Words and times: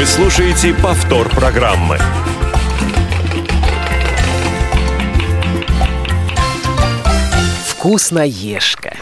Вы 0.00 0.06
слушаете 0.06 0.72
повтор 0.72 1.28
программы. 1.28 1.98
Вкусноежка. 7.66 8.96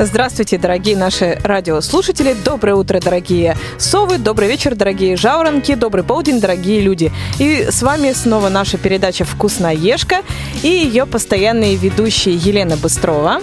Здравствуйте, 0.00 0.58
дорогие 0.58 0.96
наши 0.96 1.38
радиослушатели. 1.44 2.34
Доброе 2.44 2.74
утро, 2.74 2.98
дорогие 2.98 3.56
совы. 3.78 4.18
Добрый 4.18 4.48
вечер, 4.48 4.74
дорогие 4.74 5.16
жаворонки. 5.16 5.76
Добрый 5.76 6.02
полдень, 6.02 6.40
дорогие 6.40 6.80
люди. 6.80 7.12
И 7.38 7.68
с 7.70 7.82
вами 7.82 8.12
снова 8.12 8.48
наша 8.48 8.76
передача 8.76 9.24
«Вкусноежка» 9.24 10.22
и 10.64 10.68
ее 10.68 11.06
постоянные 11.06 11.76
ведущие 11.76 12.34
Елена 12.34 12.76
Быстрова. 12.76 13.40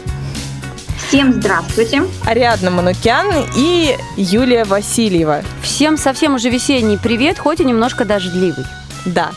Всем 1.14 1.32
здравствуйте. 1.34 2.02
Ариадна 2.26 2.72
Манукян 2.72 3.28
и 3.56 3.96
Юлия 4.18 4.66
Васильева. 4.66 5.44
Всем 5.62 5.96
совсем 5.96 6.34
уже 6.34 6.50
весенний 6.50 6.98
привет, 6.98 7.38
хоть 7.38 7.60
и 7.60 7.64
немножко 7.64 8.04
дождливый. 8.04 8.66
Да, 9.06 9.30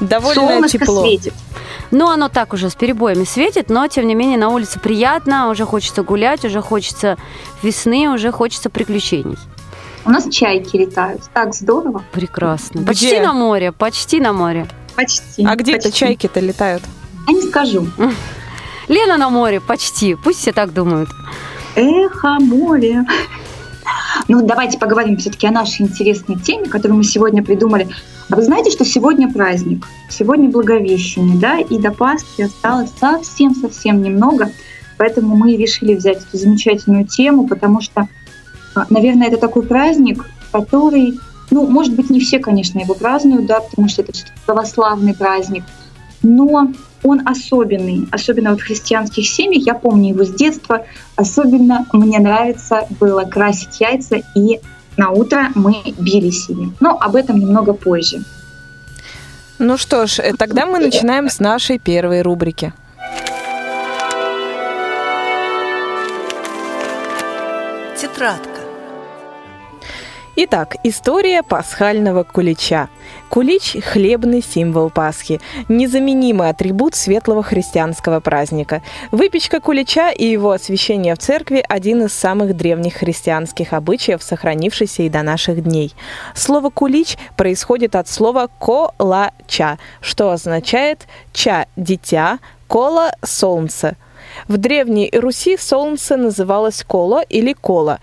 довольно 0.00 0.34
Солнышко 0.34 0.78
тепло. 0.80 1.00
светит. 1.00 1.32
Ну, 1.90 2.10
оно 2.10 2.28
так 2.28 2.52
уже 2.52 2.68
с 2.68 2.74
перебоями 2.74 3.24
светит, 3.24 3.70
но, 3.70 3.86
тем 3.86 4.06
не 4.06 4.14
менее, 4.14 4.36
на 4.36 4.50
улице 4.50 4.80
приятно, 4.80 5.48
уже 5.48 5.64
хочется 5.64 6.02
гулять, 6.02 6.44
уже 6.44 6.60
хочется 6.60 7.16
весны, 7.62 8.10
уже 8.10 8.30
хочется 8.30 8.68
приключений. 8.68 9.38
У 10.04 10.10
нас 10.10 10.28
чайки 10.28 10.76
летают. 10.76 11.22
Так 11.32 11.54
здорово. 11.54 12.04
Прекрасно. 12.12 12.80
Где? 12.80 12.86
Почти 12.86 13.20
на 13.20 13.32
море, 13.32 13.72
почти 13.72 14.20
на 14.20 14.34
море. 14.34 14.66
Почти. 14.94 15.46
А 15.46 15.56
где 15.56 15.76
это 15.76 15.84
почти. 15.84 16.00
чайки-то 16.00 16.40
летают? 16.40 16.82
А 17.26 17.32
не 17.32 17.40
скажу. 17.40 17.88
Лена 18.88 19.18
на 19.18 19.28
море, 19.28 19.60
почти. 19.60 20.14
Пусть 20.14 20.40
все 20.40 20.52
так 20.52 20.72
думают. 20.72 21.10
Эхо, 21.76 22.38
море. 22.40 23.04
Ну, 24.26 24.44
давайте 24.44 24.78
поговорим 24.78 25.16
все-таки 25.16 25.46
о 25.46 25.50
нашей 25.50 25.82
интересной 25.82 26.36
теме, 26.36 26.68
которую 26.68 26.98
мы 26.98 27.04
сегодня 27.04 27.42
придумали. 27.42 27.88
А 28.30 28.36
вы 28.36 28.42
знаете, 28.42 28.70
что 28.70 28.84
сегодня 28.84 29.32
праздник? 29.32 29.86
Сегодня 30.10 30.50
Благовещение, 30.50 31.38
да? 31.38 31.58
И 31.58 31.78
до 31.78 31.92
Пасхи 31.92 32.42
осталось 32.42 32.90
совсем-совсем 32.98 34.02
немного. 34.02 34.50
Поэтому 34.96 35.36
мы 35.36 35.56
решили 35.56 35.94
взять 35.94 36.18
эту 36.18 36.36
замечательную 36.36 37.06
тему, 37.06 37.46
потому 37.46 37.80
что, 37.80 38.08
а, 38.74 38.86
наверное, 38.90 39.28
это 39.28 39.36
такой 39.36 39.62
праздник, 39.62 40.24
который, 40.50 41.18
ну, 41.50 41.66
может 41.66 41.94
быть, 41.94 42.10
не 42.10 42.20
все, 42.20 42.38
конечно, 42.38 42.80
его 42.80 42.94
празднуют, 42.94 43.46
да, 43.46 43.60
потому 43.60 43.88
что 43.88 44.02
это 44.02 44.12
православный 44.44 45.14
праздник, 45.14 45.64
но 46.22 46.72
он 47.02 47.26
особенный, 47.26 48.08
особенно 48.10 48.50
вот 48.50 48.60
в 48.60 48.64
христианских 48.64 49.28
семьях, 49.28 49.64
я 49.64 49.74
помню 49.74 50.10
его 50.10 50.24
с 50.24 50.30
детства, 50.30 50.84
особенно 51.16 51.86
мне 51.92 52.18
нравится 52.18 52.86
было 53.00 53.22
красить 53.22 53.80
яйца, 53.80 54.16
и 54.34 54.60
на 54.96 55.10
утро 55.10 55.50
мы 55.54 55.76
бились 55.98 56.48
ими. 56.48 56.72
Но 56.80 56.98
об 57.00 57.16
этом 57.16 57.38
немного 57.38 57.72
позже. 57.72 58.22
Ну 59.58 59.76
что 59.76 60.06
ж, 60.06 60.20
э, 60.20 60.32
тогда 60.36 60.66
мы 60.66 60.78
начинаем 60.78 61.28
с 61.28 61.40
нашей 61.40 61.78
первой 61.78 62.22
рубрики. 62.22 62.72
Тетрадка. 68.00 68.57
Итак, 70.40 70.76
история 70.84 71.42
пасхального 71.42 72.22
кулича. 72.22 72.88
Кулич– 73.28 73.76
хлебный 73.84 74.40
символ 74.40 74.88
Пасхи, 74.88 75.40
незаменимый 75.68 76.48
атрибут 76.48 76.94
светлого 76.94 77.42
христианского 77.42 78.20
праздника. 78.20 78.80
Выпечка 79.10 79.58
кулича 79.58 80.12
и 80.12 80.26
его 80.26 80.52
освящение 80.52 81.16
в 81.16 81.18
церкви– 81.18 81.64
один 81.68 82.04
из 82.04 82.12
самых 82.12 82.56
древних 82.56 82.94
христианских 82.94 83.72
обычаев, 83.72 84.22
сохранившийся 84.22 85.02
и 85.02 85.08
до 85.08 85.24
наших 85.24 85.64
дней. 85.64 85.92
Слово 86.36 86.70
«кулич» 86.70 87.18
происходит 87.36 87.96
от 87.96 88.06
слова 88.06 88.48
«колача», 88.60 89.78
что 90.00 90.30
означает 90.30 91.08
«ча»– 91.32 91.66
«дитя», 91.76 92.38
«кола»– 92.68 93.10
«солнце». 93.24 93.96
В 94.46 94.56
Древней 94.56 95.10
Руси 95.12 95.56
солнце 95.56 96.16
называлось 96.16 96.84
коло 96.84 97.22
или 97.22 97.52
кола. 97.52 97.98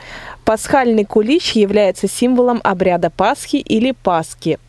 Пасхальный 0.45 1.05
кулич 1.05 1.53
является 1.53 2.07
символом 2.07 2.61
обряда 2.63 3.09
Пасхи 3.09 3.55
или 3.55 3.91
Пасхи. 3.91 4.59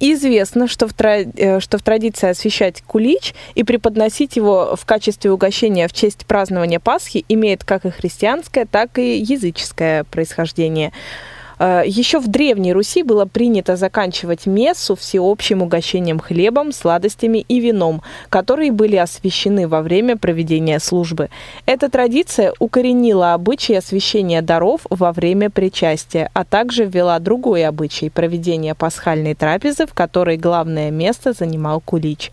Известно, 0.00 0.68
что 0.68 0.86
в, 0.86 0.92
тра- 0.92 1.24
э, 1.36 1.60
что 1.60 1.78
в 1.78 1.82
традиции 1.82 2.28
освещать 2.28 2.82
кулич 2.82 3.34
и 3.54 3.64
преподносить 3.64 4.36
его 4.36 4.76
в 4.76 4.84
качестве 4.84 5.32
угощения 5.32 5.88
в 5.88 5.92
честь 5.92 6.26
празднования 6.26 6.78
Пасхи 6.78 7.24
имеет 7.28 7.64
как 7.64 7.86
и 7.86 7.90
христианское, 7.90 8.66
так 8.66 8.98
и 8.98 9.16
языческое 9.18 10.04
происхождение. 10.04 10.92
Э, 11.62 11.84
Еще 11.86 12.18
в 12.18 12.26
Древней 12.26 12.72
Руси 12.72 13.04
было 13.04 13.24
принято 13.24 13.76
заканчивать 13.76 14.46
мессу 14.46 14.96
всеобщим 14.96 15.62
угощением 15.62 16.18
хлебом, 16.18 16.72
сладостями 16.72 17.44
и 17.48 17.60
вином, 17.60 18.02
которые 18.30 18.72
были 18.72 18.96
освящены 18.96 19.68
во 19.68 19.80
время 19.80 20.16
проведения 20.16 20.80
службы. 20.80 21.28
Эта 21.64 21.88
традиция 21.88 22.52
укоренила 22.58 23.34
обычай 23.34 23.74
освящения 23.74 24.42
даров 24.42 24.80
во 24.90 25.12
время 25.12 25.50
причастия, 25.50 26.30
а 26.34 26.44
также 26.44 26.84
ввела 26.84 27.20
другой 27.20 27.64
обычай– 27.64 28.10
проведения 28.10 28.74
пасхальной 28.74 29.34
трапезы, 29.34 29.86
в 29.86 29.94
которой 29.94 30.38
главное 30.38 30.90
место 30.90 31.32
занимал 31.32 31.80
кулич. 31.80 32.32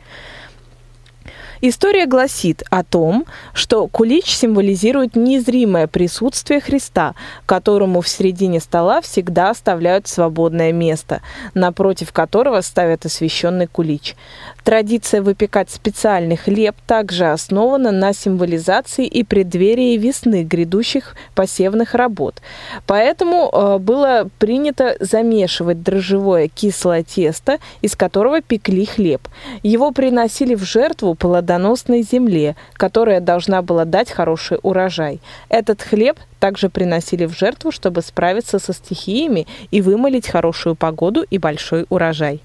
История 1.61 2.05
гласит 2.05 2.63
о 2.69 2.85
том, 2.85 3.25
что 3.53 3.85
кулич 3.87 4.33
символизирует 4.33 5.17
незримое 5.17 5.87
присутствие 5.87 6.61
Христа, 6.61 7.15
которому 7.45 7.99
в 7.99 8.07
середине 8.07 8.61
стола 8.61 9.01
всегда 9.01 9.49
оставляют 9.49 10.07
свободное 10.07 10.71
место, 10.71 11.21
напротив 11.53 12.13
которого 12.13 12.61
ставят 12.61 13.05
освященный 13.05 13.67
кулич. 13.67 14.15
Традиция 14.63 15.21
выпекать 15.21 15.69
специальный 15.69 16.37
хлеб 16.37 16.75
также 16.87 17.25
основана 17.25 17.91
на 17.91 18.13
символизации 18.13 19.05
и 19.05 19.23
преддверии 19.23 19.97
весны 19.97 20.43
грядущих 20.43 21.15
посевных 21.35 21.93
работ. 21.93 22.41
Поэтому 22.85 23.49
э, 23.51 23.77
было 23.79 24.29
принято 24.37 24.95
замешивать 24.99 25.81
дрожжевое 25.83 26.47
кислое 26.47 27.03
тесто, 27.03 27.57
из 27.81 27.95
которого 27.95 28.41
пекли 28.41 28.85
хлеб. 28.85 29.27
Его 29.63 29.91
приносили 29.91 30.55
в 30.55 30.63
жертву 30.63 31.15
плодоносной 31.49 32.03
земле, 32.03 32.55
которая 32.73 33.19
должна 33.19 33.63
была 33.63 33.83
дать 33.83 34.11
хороший 34.11 34.59
урожай. 34.61 35.19
Этот 35.49 35.81
хлеб 35.81 36.19
также 36.39 36.69
приносили 36.69 37.25
в 37.25 37.35
жертву, 37.35 37.71
чтобы 37.71 38.03
справиться 38.03 38.59
со 38.59 38.71
стихиями 38.71 39.47
и 39.71 39.81
вымолить 39.81 40.27
хорошую 40.27 40.75
погоду 40.75 41.25
и 41.27 41.39
большой 41.39 41.87
урожай. 41.89 42.41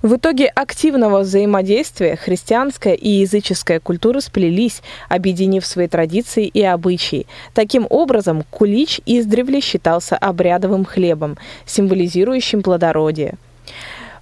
В 0.00 0.16
итоге 0.16 0.46
активного 0.46 1.20
взаимодействия 1.20 2.16
христианская 2.16 2.94
и 2.94 3.08
языческая 3.08 3.78
культуры 3.78 4.22
сплелись, 4.22 4.80
объединив 5.10 5.66
свои 5.66 5.86
традиции 5.86 6.46
и 6.46 6.62
обычаи. 6.62 7.26
Таким 7.52 7.86
образом, 7.90 8.42
кулич 8.50 9.00
издревле 9.04 9.60
считался 9.60 10.16
обрядовым 10.16 10.86
хлебом, 10.86 11.36
символизирующим 11.66 12.62
плодородие. 12.62 13.34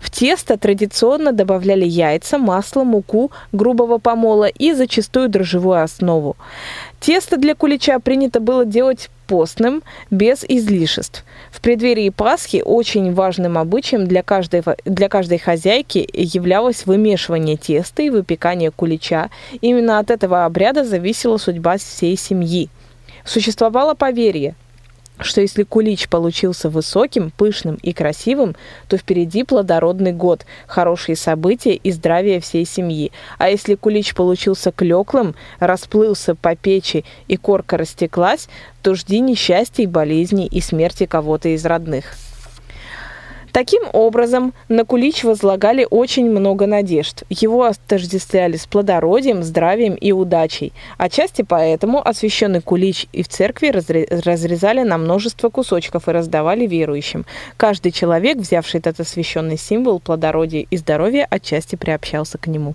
В 0.05 0.11
тесто 0.11 0.59
традиционно 0.59 1.33
добавляли 1.33 1.87
яйца, 1.87 2.37
масло, 2.37 2.85
муку, 2.85 3.33
грубого 3.53 3.97
помола 3.97 4.49
и 4.49 4.75
зачастую 4.75 5.31
дрожжевую 5.31 5.83
основу. 5.83 6.37
Тесто 7.01 7.39
для 7.39 7.55
кулича 7.55 7.99
принято 8.01 8.39
было 8.39 8.67
делать 8.67 9.09
постным, 9.27 9.83
без 10.11 10.45
излишеств. 10.47 11.25
В 11.51 11.63
преддверии 11.63 12.11
Пасхи 12.11 12.63
очень 12.63 13.15
важным 13.15 13.57
обычаем 13.57 14.07
для 14.07 14.23
каждой, 14.23 14.63
для 14.85 15.09
каждой 15.09 15.39
хозяйки 15.39 16.07
являлось 16.13 16.85
вымешивание 16.85 17.57
теста 17.57 18.03
и 18.03 18.11
выпекание 18.11 18.71
кулича. 18.71 19.31
Именно 19.63 19.99
от 19.99 20.11
этого 20.11 20.45
обряда 20.45 20.85
зависела 20.85 21.39
судьба 21.39 21.79
всей 21.79 22.19
семьи. 22.19 22.69
Существовало 23.25 23.95
поверье, 23.95 24.55
что 25.21 25.41
если 25.41 25.63
кулич 25.63 26.09
получился 26.09 26.69
высоким, 26.69 27.31
пышным 27.31 27.77
и 27.77 27.93
красивым, 27.93 28.57
то 28.89 28.97
впереди 28.97 29.45
плодородный 29.45 30.13
год, 30.13 30.45
хорошие 30.67 31.17
события 31.17 31.75
и 31.75 31.93
здравие 31.93 32.41
всей 32.41 32.65
семьи. 32.65 33.13
А 33.39 33.49
если 33.49 33.75
кулич 33.75 34.15
получился 34.15 34.73
клеклым, 34.73 35.35
расплылся 35.61 36.35
по 36.35 36.57
печи 36.57 37.05
и 37.29 37.37
корка 37.37 37.77
растеклась, 37.77 38.49
то 38.83 38.95
жди 38.95 39.21
несчастий, 39.21 39.87
болезней 39.87 40.47
и 40.47 40.61
смерти 40.61 41.07
кого-то 41.07 41.49
из 41.51 41.65
родных. 41.65 42.17
Таким 43.55 43.85
образом, 43.93 44.53
на 44.69 44.85
кулич 44.85 45.23
возлагали 45.23 45.87
очень 45.89 46.29
много 46.29 46.67
надежд. 46.67 47.23
Его 47.31 47.63
отождествляли 47.63 48.57
с 48.57 48.67
плодородием, 48.67 49.45
здравием 49.45 49.95
и 49.95 50.11
удачей. 50.11 50.73
Отчасти 50.99 51.43
поэтому 51.43 52.05
освященный 52.05 52.61
кулич 52.61 53.07
и 53.13 53.23
в 53.23 53.29
церкви 53.29 53.69
разре- 53.69 54.09
разрезали 54.25 54.83
на 54.83 54.99
множество 54.99 55.51
кусочков 55.51 56.09
и 56.09 56.11
раздавали 56.11 56.67
верующим. 56.67 57.27
Каждый 57.57 57.93
человек, 57.93 58.39
взявший 58.39 58.81
этот 58.81 58.99
освященный 58.99 59.57
символ 59.57 60.01
плодородия 60.01 60.67
и 60.69 60.77
здоровья, 60.77 61.25
отчасти 61.31 61.77
приобщался 61.77 62.39
к 62.39 62.49
нему. 62.49 62.75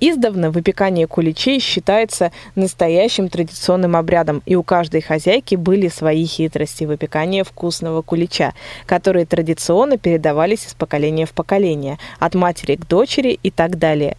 Издавна 0.00 0.50
выпекание 0.50 1.06
куличей 1.06 1.60
считается 1.60 2.32
настоящим 2.54 3.28
традиционным 3.28 3.96
обрядом, 3.96 4.42
и 4.46 4.56
у 4.56 4.62
каждой 4.62 5.00
хозяйки 5.00 5.54
были 5.54 5.88
свои 5.88 6.26
хитрости 6.26 6.84
выпекания 6.84 7.44
вкусного 7.44 8.02
кулича, 8.02 8.54
которые 8.86 9.26
традиционно 9.26 9.98
передавались 9.98 10.66
из 10.66 10.74
поколения 10.74 11.26
в 11.26 11.32
поколение, 11.32 11.98
от 12.18 12.34
матери 12.34 12.76
к 12.76 12.86
дочери 12.86 13.38
и 13.42 13.50
так 13.50 13.78
далее. 13.78 14.16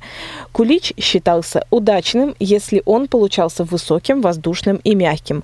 Кулич 0.51 0.93
считался 0.99 1.65
удачным, 1.69 2.35
если 2.39 2.81
он 2.85 3.07
получался 3.07 3.63
высоким, 3.63 4.21
воздушным 4.21 4.77
и 4.77 4.95
мягким. 4.95 5.43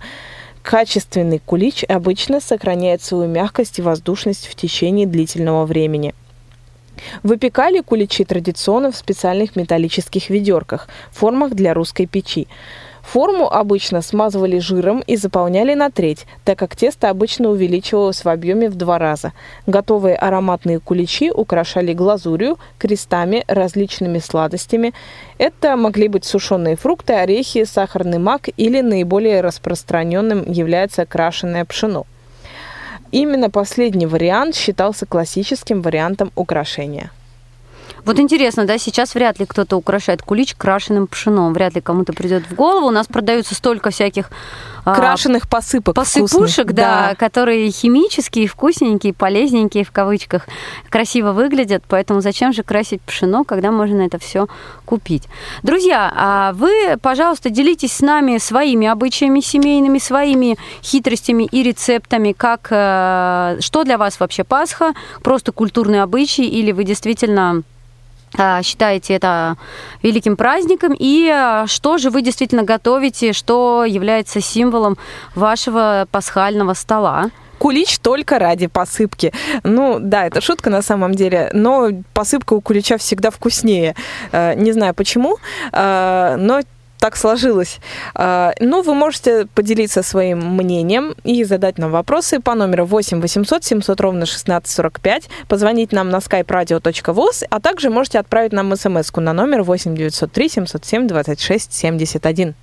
Качественный 0.62 1.40
кулич 1.40 1.84
обычно 1.86 2.40
сохраняет 2.40 3.02
свою 3.02 3.28
мягкость 3.28 3.80
и 3.80 3.82
воздушность 3.82 4.48
в 4.48 4.56
течение 4.56 5.08
длительного 5.08 5.66
времени. 5.66 6.14
Выпекали 7.24 7.82
куличи 7.82 8.24
традиционно 8.24 8.92
в 8.92 8.96
специальных 8.96 9.56
металлических 9.56 10.30
ведерках, 10.30 10.88
формах 11.12 11.54
для 11.54 11.74
русской 11.74 12.06
печи. 12.06 12.48
Форму 13.02 13.52
обычно 13.52 14.02
смазывали 14.02 14.60
жиром 14.60 15.04
и 15.06 15.16
заполняли 15.16 15.74
на 15.74 15.90
треть, 15.90 16.26
так 16.46 16.60
как 16.60 16.76
тесто 16.76 17.10
обычно 17.10 17.50
увеличивалось 17.50 18.24
в 18.24 18.30
объеме 18.30 18.70
в 18.70 18.76
два 18.76 19.00
раза. 19.00 19.34
Готовые 19.68 20.16
ароматные 20.16 20.80
куличи 20.80 21.32
украшали 21.32 21.94
глазурью, 21.94 22.58
крестами, 22.78 23.44
различными 23.48 24.20
сладостями. 24.20 24.94
Это 25.38 25.76
могли 25.76 26.08
быть 26.08 26.26
сушеные 26.26 26.76
фрукты, 26.76 27.14
орехи, 27.14 27.64
сахарный 27.66 28.20
мак 28.20 28.50
или 28.56 28.82
наиболее 28.82 29.42
распространенным 29.42 30.50
является 30.50 31.06
крашеное 31.06 31.66
пшено. 31.66 32.06
Именно 33.12 33.50
последний 33.50 34.06
вариант 34.06 34.56
считался 34.56 35.06
классическим 35.06 35.82
вариантом 35.82 36.32
украшения. 36.36 37.12
Вот 38.06 38.20
интересно, 38.20 38.66
да, 38.66 38.78
сейчас 38.78 39.16
вряд 39.16 39.40
ли 39.40 39.46
кто-то 39.46 39.76
украшает 39.76 40.22
кулич 40.22 40.56
крашеным 40.56 41.08
пшеном. 41.08 41.54
Вряд 41.54 41.76
ли 41.76 41.82
кому-то 41.82 42.14
придет 42.14 42.44
в 42.50 42.56
голову. 42.56 42.88
У 42.88 42.92
нас 42.92 43.08
продаются 43.08 43.56
столько 43.56 43.92
всяких 43.92 44.30
а, 44.84 44.96
крашеных 44.96 45.48
посыпок. 45.48 45.96
Посыпушек, 45.96 46.72
да, 46.72 47.10
да, 47.10 47.16
которые 47.16 47.70
химические, 47.70 48.48
вкусненькие, 48.48 49.14
полезненькие 49.14 49.84
в 49.84 49.92
кавычках, 49.92 50.48
красиво 50.90 51.32
выглядят. 51.32 51.84
Поэтому 51.88 52.22
зачем 52.22 52.54
же 52.54 52.64
красить 52.64 53.02
пшено, 53.02 53.44
когда 53.44 53.72
можно 53.72 54.02
это 54.02 54.18
все 54.18 54.48
купить? 54.86 55.28
Друзья, 55.62 56.12
а 56.16 56.54
вы, 56.54 56.98
пожалуйста, 57.02 57.50
делитесь 57.50 57.94
с 57.94 58.02
нами 58.02 58.38
своими 58.40 58.88
обычаями 58.88 59.40
семейными, 59.40 60.00
своими 60.00 60.58
хитростями 60.82 61.44
и 61.44 61.64
рецептами, 61.64 62.32
как 62.32 62.68
э, 62.72 63.58
что 63.60 63.84
для 63.84 63.98
вас 63.98 64.20
вообще 64.20 64.44
Пасха, 64.44 64.94
просто 65.22 65.52
культурные 65.52 66.02
обычаи, 66.02 66.46
или 66.46 66.72
вы 66.72 66.84
действительно 66.84 67.64
считаете 68.64 69.14
это 69.16 69.58
великим 70.02 70.36
праздником, 70.38 70.96
и 70.98 71.28
а, 71.28 71.68
что 71.68 71.98
же 71.98 72.10
вы 72.10 72.22
действительно 72.22 72.64
готовите, 72.64 73.34
что 73.34 73.86
является 73.86 74.42
символом 74.42 74.98
вашего 75.36 76.08
пасхального 76.12 76.74
стола? 76.74 77.32
кулич 77.62 78.00
только 78.00 78.40
ради 78.40 78.66
посыпки. 78.66 79.32
Ну, 79.64 80.00
да, 80.00 80.26
это 80.26 80.42
шутка 80.42 80.72
на 80.72 80.82
самом 80.82 81.14
деле, 81.14 81.52
но 81.54 81.90
посыпка 82.12 82.54
у 82.54 82.62
кулича 82.62 82.98
всегда 82.98 83.30
вкуснее. 83.30 83.96
Э, 84.32 84.56
не 84.56 84.72
знаю 84.72 84.96
почему, 84.96 85.38
э, 85.72 86.36
но 86.40 86.62
так 87.02 87.18
сложилось. 87.18 87.80
А, 88.14 88.54
ну, 88.60 88.84
вы 88.84 88.94
можете 88.94 89.48
поделиться 89.56 90.04
своим 90.04 90.56
мнением 90.56 91.16
и 91.24 91.44
задать 91.44 91.80
нам 91.80 91.92
вопросы 91.92 92.40
по 92.40 92.54
номеру 92.54 92.86
8 92.86 93.20
800 93.20 93.64
700 93.64 94.02
ровно 94.02 94.24
1645, 94.24 95.30
позвонить 95.48 95.92
нам 95.92 96.10
на 96.10 96.18
skype 96.18 96.46
radio.voz, 96.46 97.44
а 97.50 97.60
также 97.60 97.90
можете 97.90 98.20
отправить 98.20 98.54
нам 98.54 98.76
смс 98.76 99.12
на 99.16 99.34
номер 99.34 99.64
8 99.64 99.96
903 99.96 100.50
707 100.50 101.08
26 101.08 101.74
71. 101.74 102.54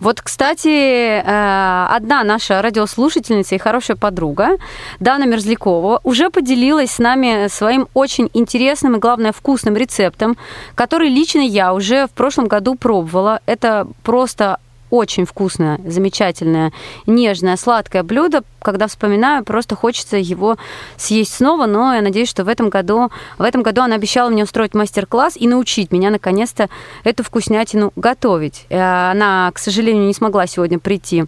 Вот, 0.00 0.20
кстати, 0.20 0.68
э, 0.68 1.86
одна 1.96 2.24
наша 2.24 2.62
радиослушательница 2.62 3.54
и 3.54 3.58
хорошая 3.58 3.96
подруга, 3.96 4.58
Дана 5.00 5.26
Мерзлякова, 5.26 6.00
уже 6.04 6.30
поделилась 6.30 6.92
с 6.92 6.98
нами 6.98 7.48
своим 7.48 7.88
очень 7.94 8.30
интересным 8.34 8.96
и, 8.96 8.98
главное, 8.98 9.32
вкусным 9.32 9.76
рецептом, 9.76 10.36
который 10.74 11.08
лично 11.08 11.40
я 11.40 11.72
уже 11.74 12.06
в 12.06 12.10
прошлом 12.10 12.46
году 12.46 12.74
пробовала. 12.74 13.40
Это 13.46 13.86
просто 14.02 14.58
очень 14.90 15.24
вкусное, 15.24 15.80
замечательное, 15.84 16.72
нежное, 17.06 17.56
сладкое 17.56 18.02
блюдо. 18.02 18.42
Когда 18.60 18.86
вспоминаю, 18.86 19.44
просто 19.44 19.76
хочется 19.76 20.16
его 20.16 20.56
съесть 20.96 21.34
снова, 21.34 21.66
но 21.66 21.94
я 21.94 22.02
надеюсь, 22.02 22.28
что 22.28 22.44
в 22.44 22.48
этом 22.48 22.68
году, 22.68 23.10
в 23.38 23.42
этом 23.42 23.62
году 23.62 23.82
она 23.82 23.94
обещала 23.96 24.30
мне 24.30 24.44
устроить 24.44 24.74
мастер-класс 24.74 25.36
и 25.36 25.46
научить 25.46 25.92
меня 25.92 26.10
наконец-то 26.10 26.68
эту 27.04 27.22
вкуснятину 27.22 27.92
готовить. 27.96 28.66
Э, 28.68 29.10
она, 29.10 29.50
к 29.54 29.58
сожалению, 29.58 30.06
не 30.06 30.14
смогла 30.14 30.46
сегодня 30.46 30.78
прийти 30.78 31.26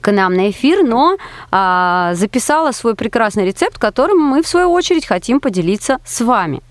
к 0.00 0.10
нам 0.10 0.34
на 0.34 0.50
эфир, 0.50 0.82
но 0.84 1.16
а, 1.50 2.14
записала 2.14 2.72
свой 2.72 2.94
прекрасный 2.94 3.46
рецепт, 3.46 3.78
которым 3.78 4.18
мы, 4.18 4.42
в 4.42 4.48
свою 4.48 4.70
очередь, 4.72 5.06
хотим 5.06 5.40
поделиться 5.40 5.98
с 6.04 6.20
вами. 6.22 6.62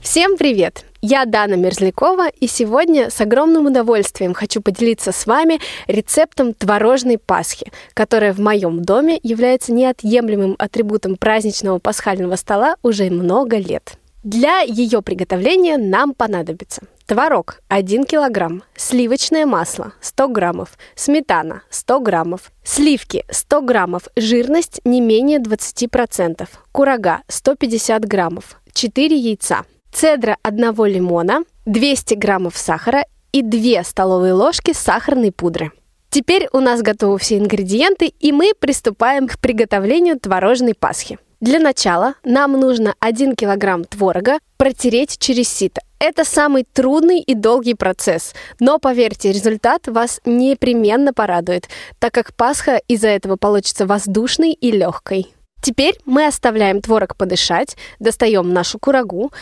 Всем 0.00 0.36
привет! 0.36 0.89
Я 1.02 1.24
Дана 1.24 1.56
Мерзлякова, 1.56 2.28
и 2.28 2.46
сегодня 2.46 3.08
с 3.08 3.22
огромным 3.22 3.64
удовольствием 3.64 4.34
хочу 4.34 4.60
поделиться 4.60 5.12
с 5.12 5.26
вами 5.26 5.58
рецептом 5.86 6.52
творожной 6.52 7.16
пасхи, 7.16 7.72
которая 7.94 8.34
в 8.34 8.38
моем 8.38 8.84
доме 8.84 9.18
является 9.22 9.72
неотъемлемым 9.72 10.56
атрибутом 10.58 11.16
праздничного 11.16 11.78
пасхального 11.78 12.36
стола 12.36 12.76
уже 12.82 13.08
много 13.08 13.56
лет. 13.56 13.94
Для 14.24 14.60
ее 14.60 15.00
приготовления 15.00 15.78
нам 15.78 16.12
понадобится 16.12 16.82
творог 17.06 17.62
1 17.68 18.04
килограмм, 18.04 18.62
сливочное 18.76 19.46
масло 19.46 19.94
100 20.02 20.28
граммов, 20.28 20.76
сметана 20.96 21.62
100 21.70 22.00
граммов, 22.00 22.52
сливки 22.62 23.24
100 23.30 23.62
граммов, 23.62 24.02
жирность 24.16 24.82
не 24.84 25.00
менее 25.00 25.38
20%, 25.38 26.46
курага 26.72 27.22
150 27.28 28.04
граммов, 28.04 28.60
4 28.74 29.16
яйца– 29.16 29.64
цедра 29.92 30.36
одного 30.42 30.86
лимона, 30.86 31.44
200 31.66 32.14
граммов 32.14 32.56
сахара 32.56 33.04
и 33.32 33.42
2 33.42 33.84
столовые 33.84 34.32
ложки 34.32 34.72
сахарной 34.72 35.32
пудры. 35.32 35.72
Теперь 36.10 36.48
у 36.52 36.58
нас 36.58 36.82
готовы 36.82 37.18
все 37.18 37.38
ингредиенты, 37.38 38.06
и 38.06 38.32
мы 38.32 38.52
приступаем 38.58 39.28
к 39.28 39.38
приготовлению 39.38 40.18
творожной 40.18 40.74
пасхи. 40.74 41.18
Для 41.40 41.58
начала 41.58 42.14
нам 42.24 42.52
нужно 42.52 42.94
1 42.98 43.36
килограмм 43.36 43.84
творога 43.84 44.40
протереть 44.56 45.18
через 45.18 45.48
сито. 45.48 45.80
Это 45.98 46.24
самый 46.24 46.66
трудный 46.70 47.20
и 47.20 47.34
долгий 47.34 47.74
процесс, 47.74 48.34
но 48.58 48.78
поверьте, 48.78 49.32
результат 49.32 49.86
вас 49.86 50.20
непременно 50.24 51.12
порадует, 51.12 51.68
так 51.98 52.12
как 52.12 52.34
Пасха 52.34 52.80
из-за 52.88 53.08
этого 53.08 53.36
получится 53.36 53.86
воздушной 53.86 54.52
и 54.52 54.70
легкой. 54.70 55.32
Теперь 55.62 55.98
мы 56.06 56.26
оставляем 56.26 56.80
творог 56.80 57.16
подышать, 57.16 57.76
достаем 57.98 58.52
нашу 58.52 58.78
курагу 58.78 59.32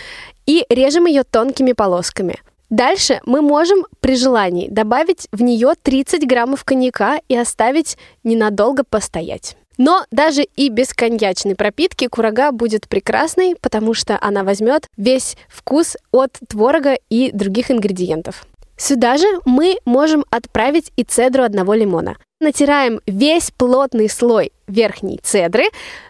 и 0.46 0.64
режем 0.68 1.06
ее 1.06 1.24
тонкими 1.24 1.72
полосками. 1.72 2.40
Дальше 2.70 3.20
мы 3.24 3.40
можем 3.40 3.86
при 4.00 4.14
желании 4.16 4.68
добавить 4.68 5.28
в 5.32 5.42
нее 5.42 5.72
30 5.80 6.26
граммов 6.26 6.64
коньяка 6.64 7.20
и 7.28 7.36
оставить 7.36 7.96
ненадолго 8.24 8.84
постоять. 8.84 9.56
Но 9.78 10.04
даже 10.10 10.42
и 10.42 10.68
без 10.68 10.92
коньячной 10.92 11.54
пропитки 11.54 12.08
курага 12.08 12.50
будет 12.50 12.88
прекрасной, 12.88 13.54
потому 13.60 13.94
что 13.94 14.18
она 14.20 14.42
возьмет 14.42 14.86
весь 14.96 15.36
вкус 15.48 15.96
от 16.10 16.32
творога 16.48 16.98
и 17.08 17.30
других 17.32 17.70
ингредиентов. 17.70 18.44
Сюда 18.76 19.16
же 19.16 19.26
мы 19.44 19.78
можем 19.84 20.24
отправить 20.30 20.92
и 20.96 21.04
цедру 21.04 21.44
одного 21.44 21.74
лимона. 21.74 22.16
Натираем 22.40 23.00
весь 23.06 23.50
плотный 23.50 24.08
слой 24.08 24.52
верхней 24.68 25.18
цедры 25.22 25.64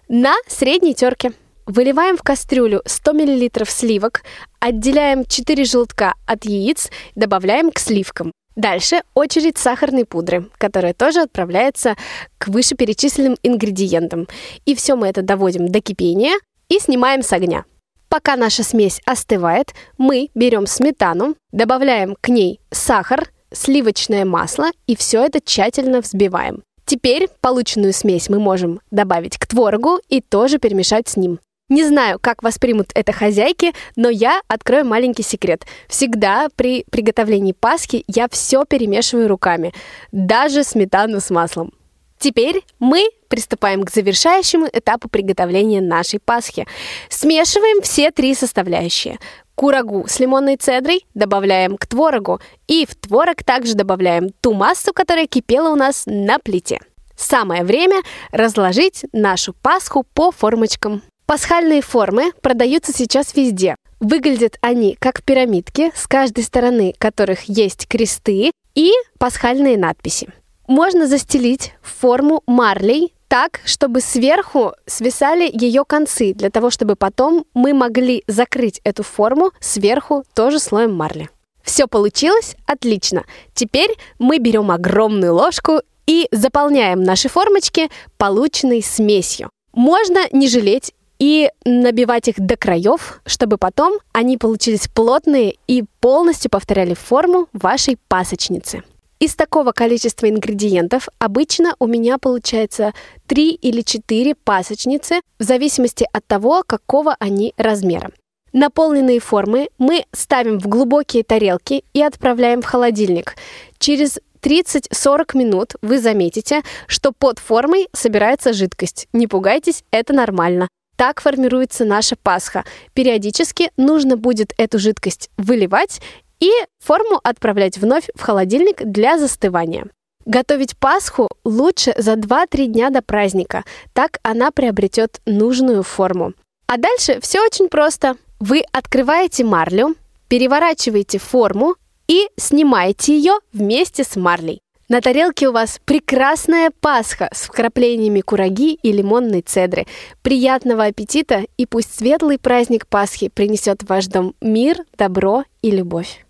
на 0.09 0.35
средней 0.47 0.95
терке. 0.95 1.33
Выливаем 1.67 2.17
в 2.17 2.23
кастрюлю 2.23 2.83
100 2.87 3.13
мл 3.13 3.51
сливок, 3.67 4.23
отделяем 4.59 5.25
4 5.25 5.65
желтка 5.65 6.15
от 6.27 6.45
яиц, 6.45 6.91
добавляем 7.15 7.71
к 7.71 7.79
сливкам. 7.79 8.33
Дальше 8.57 9.03
очередь 9.15 9.57
сахарной 9.57 10.05
пудры, 10.05 10.49
которая 10.59 10.93
тоже 10.93 11.21
отправляется 11.21 11.95
к 12.39 12.49
вышеперечисленным 12.49 13.37
ингредиентам. 13.43 14.27
И 14.65 14.75
все 14.75 14.97
мы 14.97 15.07
это 15.07 15.23
доводим 15.23 15.69
до 15.69 15.81
кипения 15.81 16.39
и 16.69 16.81
снимаем 16.81 17.23
с 17.23 17.33
огня. 17.33 17.65
Пока 18.09 18.37
наша 18.37 18.65
смесь 18.65 19.01
остывает, 19.05 19.75
мы 19.99 20.31
берем 20.35 20.67
сметану, 20.67 21.37
добавляем 21.53 22.17
к 22.21 22.31
ней 22.31 22.59
сахар, 22.71 23.29
сливочное 23.53 24.25
масло 24.25 24.71
и 24.87 24.97
все 24.97 25.25
это 25.25 25.41
тщательно 25.41 26.01
взбиваем. 26.01 26.63
Теперь 26.89 27.29
полученную 27.43 27.93
смесь 27.93 28.31
мы 28.31 28.39
можем 28.39 28.81
добавить 28.91 29.37
к 29.37 29.47
творогу 29.47 30.01
и 30.09 30.23
тоже 30.23 30.57
перемешать 30.59 31.07
с 31.07 31.19
ним. 31.19 31.39
Не 31.69 31.85
знаю, 31.85 32.19
как 32.19 32.43
воспримут 32.43 32.93
это 32.95 33.13
хозяйки, 33.13 33.75
но 33.95 34.09
я 34.09 34.41
открою 34.49 34.87
маленький 34.87 35.23
секрет. 35.23 35.67
Всегда 35.87 36.49
при 36.57 36.87
приготовлении 36.91 37.53
пасхи 37.53 38.05
я 38.07 38.27
все 38.31 38.65
перемешиваю 38.65 39.29
руками, 39.29 39.75
даже 40.13 40.65
сметану 40.65 41.21
с 41.21 41.29
маслом. 41.29 41.75
Теперь 42.19 42.63
мы 42.79 43.11
приступаем 43.29 43.85
к 43.85 43.91
завершающему 43.91 44.67
этапу 44.73 45.11
приготовления 45.11 45.83
нашей 45.83 46.21
пасхи. 46.21 46.67
Смешиваем 47.11 47.83
все 47.83 48.11
три 48.13 48.35
составляющие. 48.35 49.19
Курагу 49.59 50.07
с 50.07 50.21
лимонной 50.21 50.55
цедрой 50.55 51.05
добавляем 51.15 51.77
к 51.79 51.87
творогу. 51.89 52.41
И 52.69 52.87
в 52.87 52.95
творог 52.95 53.43
также 53.43 53.75
добавляем 53.75 54.31
ту 54.41 54.55
массу, 54.55 54.93
которая 54.93 55.27
кипела 55.27 55.71
у 55.71 55.75
нас 55.75 56.05
на 56.07 56.39
плите. 56.39 56.79
Самое 57.17 57.65
время 57.65 58.03
разложить 58.31 59.05
нашу 59.13 59.55
пасху 59.55 60.07
по 60.15 60.31
формочкам. 60.31 61.03
Пасхальные 61.27 61.83
формы 61.83 62.31
продаются 62.41 62.93
сейчас 62.93 63.35
везде. 63.35 63.75
Выглядят 63.99 64.59
они 64.61 64.97
как 65.01 65.25
пирамидки, 65.25 65.91
с 65.97 66.07
каждой 66.07 66.45
стороны 66.45 66.95
которых 66.97 67.49
есть 67.49 67.89
кресты 67.89 68.53
и 68.77 68.93
пасхальные 69.19 69.77
надписи. 69.77 70.33
Можно 70.69 71.09
застелить 71.09 71.73
форму 71.83 72.45
марлей 72.47 73.13
так, 73.29 73.61
чтобы 73.65 74.01
сверху 74.01 74.73
свисали 74.87 75.49
ее 75.53 75.85
концы, 75.85 76.33
для 76.33 76.51
того, 76.51 76.71
чтобы 76.71 76.97
потом 76.97 77.45
мы 77.55 77.75
могли 77.75 78.25
закрыть 78.27 78.81
эту 78.85 79.03
форму 79.03 79.53
сверху 79.61 80.25
тоже 80.35 80.59
слоем 80.59 80.95
марли. 80.95 81.29
Все 81.63 81.87
получилось? 81.87 82.57
Отлично. 82.67 83.25
Теперь 83.53 83.91
мы 84.19 84.39
берем 84.39 84.71
огромную 84.71 85.35
ложку 85.35 85.83
и 86.07 86.27
заполняем 86.33 87.03
наши 87.03 87.29
формочки 87.29 87.91
полученной 88.17 88.83
смесью. 88.83 89.51
Можно 89.75 90.21
не 90.33 90.49
жалеть 90.49 90.95
и 91.19 91.51
набивать 91.65 92.29
их 92.29 92.37
до 92.39 92.57
краев, 92.57 93.21
чтобы 93.27 93.59
потом 93.59 93.99
они 94.13 94.39
получились 94.39 94.89
плотные 94.89 95.57
и 95.67 95.85
полностью 96.01 96.51
повторяли 96.51 96.95
форму 96.95 97.49
вашей 97.53 97.99
пасочницы. 98.09 98.83
Из 99.21 99.35
такого 99.35 99.73
количества 99.73 100.29
ингредиентов 100.29 101.09
обычно 101.19 101.75
у 101.81 101.89
меня 101.89 102.19
получается 102.19 102.93
3 103.27 103.51
или 103.51 103.83
4 103.83 104.37
пасочницы 104.37 105.21
в 105.41 105.43
зависимости 105.43 106.07
от 106.13 106.25
того, 106.27 106.63
какого 106.65 107.17
они 107.19 107.53
размера. 107.57 108.13
Наполненные 108.53 109.19
формы 109.19 109.69
мы 109.77 110.05
ставим 110.13 110.61
в 110.61 110.69
глубокие 110.69 111.25
тарелки 111.25 111.85
и 111.93 112.01
отправляем 112.01 112.63
в 112.63 112.67
холодильник. 112.67 113.35
Через 113.79 114.21
30-40 114.41 115.37
минут 115.37 115.75
вы 115.83 115.99
заметите, 115.99 116.63
что 116.87 117.11
под 117.11 117.41
формой 117.41 117.89
собирается 117.93 118.53
жидкость. 118.53 119.09
Не 119.13 119.27
пугайтесь, 119.27 119.83
это 119.91 120.13
нормально. 120.13 120.69
Так 120.97 121.21
формируется 121.21 121.85
наша 121.85 122.17
пасха. 122.17 122.65
Периодически 122.93 123.71
нужно 123.77 124.17
будет 124.17 124.53
эту 124.57 124.79
жидкость 124.79 125.31
выливать 125.37 126.01
и 126.41 126.51
форму 126.79 127.21
отправлять 127.23 127.79
вновь 127.79 128.09
в 128.15 128.21
холодильник 128.21 128.83
для 128.85 129.19
застывания. 129.19 129.87
Готовить 130.25 130.77
Пасху 130.77 131.29
лучше 131.45 131.95
за 131.97 132.13
2-3 132.15 132.67
дня 132.67 132.91
до 132.91 133.01
праздника, 133.01 133.65
так 133.95 134.19
она 134.23 134.51
приобретет 134.51 135.21
нужную 135.25 135.83
форму. 135.83 136.35
А 136.67 136.77
дальше 136.77 137.19
все 137.23 137.41
очень 137.41 137.69
просто. 137.69 138.17
Вы 138.39 138.63
открываете 138.73 139.45
марлю, 139.45 139.95
переворачиваете 140.29 141.19
форму 141.19 141.77
и 142.09 142.29
снимаете 142.37 143.17
ее 143.17 143.39
вместе 143.53 144.05
с 144.05 144.17
марлей. 144.17 144.61
На 144.91 145.03
тарелке 145.03 145.49
у 145.49 145.53
вас 145.53 145.81
прекрасная 145.85 146.71
пасха 146.81 147.29
с 147.33 147.43
вкраплениями 147.43 148.23
кураги 148.23 148.75
и 148.75 148.93
лимонной 148.93 149.43
цедры. 149.43 149.87
Приятного 150.23 150.85
аппетита 150.85 151.45
и 151.59 151.67
пусть 151.67 151.95
светлый 151.95 152.39
праздник 152.39 152.87
Пасхи 152.87 153.29
принесет 153.29 153.83
в 153.83 153.87
ваш 153.87 154.07
дом 154.07 154.35
мир, 154.41 154.79
добро 154.97 155.45
и 155.61 155.71
любовь. 155.71 156.25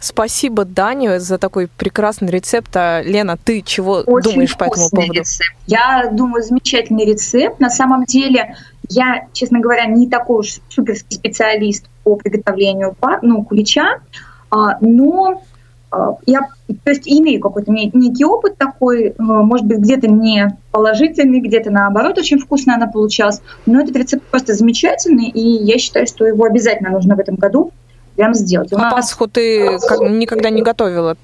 Спасибо, 0.00 0.64
Даню, 0.64 1.18
за 1.18 1.38
такой 1.38 1.68
прекрасный 1.68 2.28
рецепт. 2.30 2.76
А, 2.76 3.02
Лена, 3.02 3.36
ты 3.36 3.62
чего 3.62 4.02
Очень 4.06 4.32
думаешь 4.32 4.56
по 4.56 4.64
этому 4.64 4.90
поводу? 4.90 5.12
Рецепт. 5.12 5.50
Я 5.66 6.08
думаю, 6.12 6.44
замечательный 6.44 7.04
рецепт. 7.04 7.58
На 7.58 7.70
самом 7.70 8.04
деле, 8.04 8.56
я, 8.88 9.26
честно 9.32 9.60
говоря, 9.60 9.86
не 9.86 10.08
такой 10.08 10.40
уж 10.40 10.60
суперский 10.68 11.16
специалист 11.16 11.86
по 12.04 12.16
приготовлению 12.16 12.96
ну, 13.22 13.44
кулича, 13.44 14.00
а, 14.50 14.78
но 14.80 15.42
а, 15.90 16.16
я 16.26 16.42
то 16.84 16.90
есть 16.90 17.02
имею 17.06 17.40
какой-то 17.40 17.72
некий 17.72 18.24
опыт 18.24 18.56
такой, 18.58 19.14
может 19.18 19.66
быть, 19.66 19.78
где-то 19.78 20.06
не 20.06 20.56
положительный, 20.70 21.40
где-то 21.40 21.70
наоборот 21.70 22.18
очень 22.18 22.38
вкусно 22.38 22.74
она 22.74 22.86
получалась, 22.86 23.40
но 23.64 23.80
этот 23.80 23.96
рецепт 23.96 24.24
просто 24.26 24.54
замечательный, 24.54 25.28
и 25.28 25.40
я 25.40 25.78
считаю, 25.78 26.06
что 26.06 26.26
его 26.26 26.44
обязательно 26.44 26.90
нужно 26.90 27.16
в 27.16 27.20
этом 27.20 27.36
году 27.36 27.72
прям 28.18 28.34
сделать. 28.34 28.72
А 28.72 28.90
Пасху 28.90 29.28
ты 29.28 29.78
никогда 30.10 30.50
не 30.50 30.62
готовила? 30.62 31.16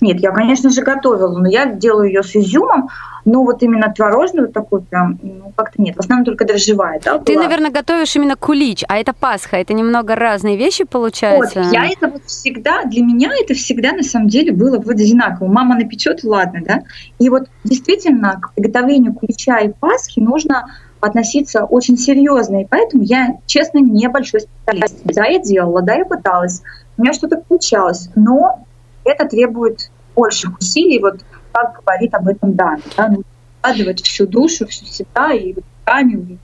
Нет, 0.00 0.20
я, 0.20 0.30
конечно 0.30 0.70
же, 0.70 0.80
готовила, 0.82 1.38
но 1.38 1.48
я 1.48 1.66
делаю 1.66 2.06
ее 2.06 2.22
с 2.22 2.34
изюмом, 2.36 2.88
но 3.24 3.42
вот 3.42 3.62
именно 3.64 3.92
творожную 3.92 4.48
такой 4.48 4.80
прям, 4.80 5.18
ну, 5.22 5.52
как-то 5.56 5.82
нет. 5.82 5.96
В 5.96 6.00
основном 6.00 6.24
только 6.24 6.44
дрожжевая, 6.44 7.00
да, 7.04 7.18
Ты, 7.18 7.36
наверное, 7.36 7.70
готовишь 7.70 8.14
именно 8.14 8.36
кулич, 8.36 8.84
а 8.88 8.96
это 8.96 9.12
Пасха, 9.12 9.56
это 9.56 9.74
немного 9.74 10.14
разные 10.14 10.56
вещи 10.56 10.84
получаются. 10.84 11.62
Вот, 11.62 11.72
я 11.72 11.86
это 11.86 12.08
вот 12.08 12.22
всегда, 12.26 12.84
для 12.84 13.02
меня 13.02 13.32
это 13.38 13.54
всегда 13.54 13.92
на 13.92 14.04
самом 14.04 14.28
деле 14.28 14.52
было 14.52 14.78
вот 14.78 14.88
одинаково. 14.88 15.48
Мама 15.48 15.74
напечет, 15.74 16.22
ладно, 16.22 16.60
да. 16.64 16.82
И 17.18 17.28
вот 17.28 17.48
действительно 17.64 18.40
к 18.40 18.54
приготовлению 18.54 19.14
кулича 19.14 19.58
и 19.58 19.72
Пасхи 19.72 20.20
нужно 20.20 20.66
относиться 21.02 21.64
очень 21.64 21.98
серьезно. 21.98 22.62
И 22.62 22.64
поэтому 22.64 23.02
я, 23.02 23.36
честно, 23.46 23.78
небольшой 23.78 24.40
специалист. 24.40 25.00
Да, 25.04 25.26
я 25.26 25.40
делала, 25.40 25.82
да, 25.82 25.94
я 25.94 26.04
пыталась. 26.04 26.62
У 26.96 27.02
меня 27.02 27.12
что-то 27.12 27.38
получалось. 27.38 28.08
Но 28.14 28.64
это 29.04 29.26
требует 29.26 29.90
больших 30.14 30.58
усилий. 30.58 31.00
Вот 31.00 31.20
как 31.50 31.82
говорит 31.84 32.14
об 32.14 32.28
этом 32.28 32.54
Дан. 32.54 32.80
Да, 32.96 33.08
нужно 33.08 33.24
вкладывать 33.58 34.02
всю 34.02 34.26
душу, 34.26 34.66
всю 34.66 34.86
себя 34.86 35.32
и 35.32 35.54
руками, 35.54 36.38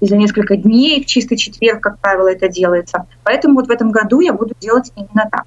и 0.00 0.06
за 0.06 0.16
несколько 0.16 0.56
дней, 0.56 1.02
в 1.02 1.06
чистый 1.06 1.36
четверг, 1.36 1.80
как 1.80 1.98
правило, 1.98 2.28
это 2.28 2.48
делается. 2.48 3.06
Поэтому 3.24 3.54
вот 3.54 3.68
в 3.68 3.70
этом 3.70 3.90
году 3.90 4.20
я 4.20 4.34
буду 4.34 4.54
делать 4.60 4.92
именно 4.94 5.28
так. 5.30 5.44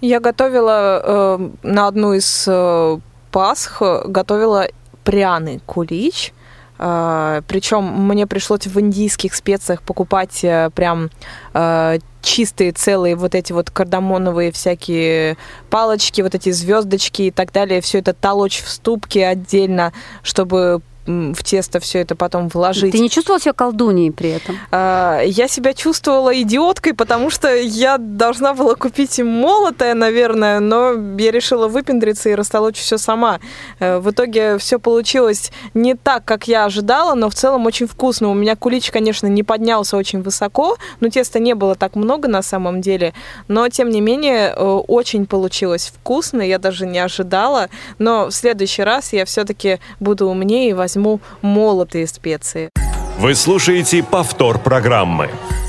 Я 0.00 0.20
готовила 0.20 1.02
э, 1.02 1.48
на 1.62 1.88
одну 1.88 2.12
из 2.12 2.44
э, 2.46 2.98
Пасх, 3.32 3.82
готовила 4.06 4.68
пряный 5.02 5.60
кулич– 5.66 6.32
Причем 6.78 7.84
мне 8.06 8.26
пришлось 8.26 8.66
в 8.66 8.80
индийских 8.80 9.34
специях 9.34 9.82
покупать 9.82 10.44
э, 10.44 10.70
прям 10.74 11.10
э, 11.54 11.98
чистые 12.22 12.72
целые 12.72 13.16
вот 13.16 13.34
эти 13.34 13.52
вот 13.52 13.70
кардамоновые 13.70 14.52
всякие 14.52 15.36
палочки, 15.70 16.20
вот 16.22 16.34
эти 16.34 16.50
звездочки 16.50 17.22
и 17.22 17.30
так 17.30 17.52
далее, 17.52 17.80
все 17.80 17.98
это 17.98 18.12
толочь 18.12 18.62
в 18.62 18.68
ступке 18.68 19.26
отдельно, 19.26 19.92
чтобы 20.22 20.82
в 21.06 21.42
тесто 21.44 21.80
все 21.80 22.00
это 22.00 22.14
потом 22.16 22.48
вложить. 22.48 22.92
Ты 22.92 22.98
не 22.98 23.10
чувствовала 23.10 23.40
себя 23.40 23.52
колдуньей 23.52 24.10
при 24.10 24.30
этом? 24.30 24.58
А, 24.70 25.20
я 25.22 25.48
себя 25.48 25.72
чувствовала 25.72 26.40
идиоткой, 26.42 26.94
потому 26.94 27.30
что 27.30 27.54
я 27.54 27.98
должна 27.98 28.54
была 28.54 28.74
купить 28.74 29.18
молотое, 29.20 29.94
наверное, 29.94 30.60
но 30.60 30.92
я 31.18 31.30
решила 31.30 31.68
выпендриться 31.68 32.28
и 32.28 32.34
растолочь 32.34 32.78
все 32.78 32.98
сама. 32.98 33.40
Э, 33.78 33.98
в 33.98 34.10
итоге 34.10 34.58
все 34.58 34.78
получилось 34.78 35.52
не 35.74 35.94
так, 35.94 36.24
как 36.24 36.48
я 36.48 36.64
ожидала, 36.64 37.14
но 37.14 37.30
в 37.30 37.34
целом 37.34 37.66
очень 37.66 37.86
вкусно. 37.86 38.30
У 38.30 38.34
меня 38.34 38.56
кулич, 38.56 38.90
конечно, 38.90 39.26
не 39.26 39.42
поднялся 39.42 39.96
очень 39.96 40.22
высоко, 40.22 40.76
но 41.00 41.08
теста 41.08 41.38
не 41.38 41.54
было 41.54 41.74
так 41.74 41.94
много 41.94 42.28
на 42.28 42.42
самом 42.42 42.80
деле, 42.80 43.14
но 43.48 43.68
тем 43.68 43.90
не 43.90 44.00
менее 44.00 44.52
э, 44.54 44.62
очень 44.64 45.26
получилось 45.26 45.92
вкусно, 45.94 46.42
я 46.42 46.58
даже 46.58 46.86
не 46.86 46.98
ожидала, 46.98 47.68
но 47.98 48.26
в 48.26 48.32
следующий 48.32 48.82
раз 48.82 49.12
я 49.12 49.24
все-таки 49.24 49.78
буду 50.00 50.26
умнее 50.26 50.70
и 50.70 50.72
возьму 50.72 50.95
возьму 50.96 51.20
молотые 51.42 52.06
специи. 52.06 52.70
Вы 53.18 53.34
слушаете 53.34 54.02
повтор 54.02 54.58
программы. 54.58 55.28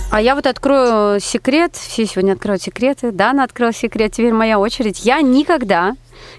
А 0.10 0.22
я 0.22 0.36
вот 0.36 0.48
открою 0.48 1.20
секрет. 1.20 1.76
Все 1.76 2.06
сегодня 2.06 2.34
откроют 2.34 2.62
секреты. 2.62 3.12
Дана 3.12 3.44
открыла 3.44 3.74
секрет. 3.74 4.14
Теперь 4.14 4.34
моя 4.34 4.58
очередь. 4.58 5.04
Я 5.06 5.22
никогда 5.22 5.96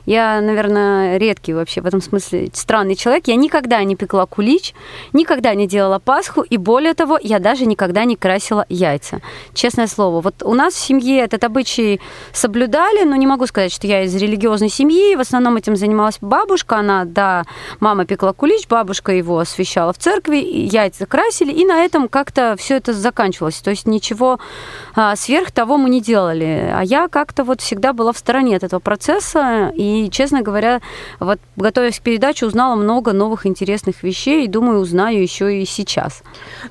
я, 0.07 0.40
наверное, 0.40 1.18
редкий 1.18 1.52
вообще 1.52 1.80
в 1.80 1.87
этом 1.87 2.00
смысле 2.00 2.49
странный 2.52 2.95
человек. 2.95 3.26
Я 3.26 3.37
никогда 3.37 3.83
не 3.85 3.97
пекла 3.97 4.26
кулич, 4.26 4.75
никогда 5.12 5.54
не 5.54 5.66
делала 5.66 5.99
Пасху, 5.99 6.42
и 6.42 6.57
более 6.57 6.95
того, 6.95 7.18
я 7.23 7.38
даже 7.38 7.66
никогда 7.66 8.04
не 8.04 8.16
красила 8.16 8.64
яйца. 8.68 9.21
Честное 9.54 9.87
слово. 9.87 10.21
Вот 10.21 10.42
у 10.42 10.54
нас 10.54 10.75
в 10.75 10.78
семье 10.78 11.21
этот 11.21 11.45
обычай 11.45 12.00
соблюдали, 12.33 13.04
но 13.04 13.16
не 13.16 13.26
могу 13.26 13.47
сказать, 13.47 13.73
что 13.73 13.87
я 13.87 14.04
из 14.04 14.14
религиозной 14.14 14.68
семьи. 14.68 15.14
В 15.16 15.21
основном 15.21 15.57
этим 15.57 15.76
занималась 15.76 16.18
бабушка. 16.21 16.76
Она, 16.76 17.04
да, 17.04 17.45
мама 17.80 18.04
пекла 18.04 18.33
кулич, 18.33 18.66
бабушка 18.68 19.12
его 19.12 19.38
освещала 19.38 19.92
в 19.92 19.99
церкви, 19.99 20.37
яйца 20.37 21.07
красили, 21.07 21.52
и 21.52 21.64
на 21.64 21.85
этом 21.85 22.09
как-то 22.09 22.57
все 22.59 22.76
это 22.76 22.92
заканчивалось. 22.92 23.61
То 23.61 23.71
есть 23.71 23.87
ничего 23.87 24.38
а, 24.95 25.16
сверх 25.16 25.50
того 25.50 25.76
мы 25.76 25.90
не 25.90 26.00
делали. 26.00 26.73
А 26.75 26.83
я 26.83 27.09
как-то 27.09 27.45
вот 27.45 27.61
всегда 27.61 27.92
была 27.92 28.12
в 28.12 28.18
стороне 28.18 28.57
от 28.57 28.64
этого 28.64 28.80
процесса. 28.80 29.73
И, 29.78 30.11
честно 30.11 30.42
говоря, 30.42 30.80
вот 31.20 31.38
готовясь 31.56 32.00
к 32.00 32.02
передаче, 32.02 32.47
узнала 32.47 32.75
много 32.75 33.12
новых 33.12 33.47
интересных 33.47 34.02
вещей. 34.02 34.44
И 34.44 34.49
думаю, 34.49 34.80
узнаю 34.80 35.23
еще 35.23 35.62
и 35.62 35.64
сейчас. 35.64 36.23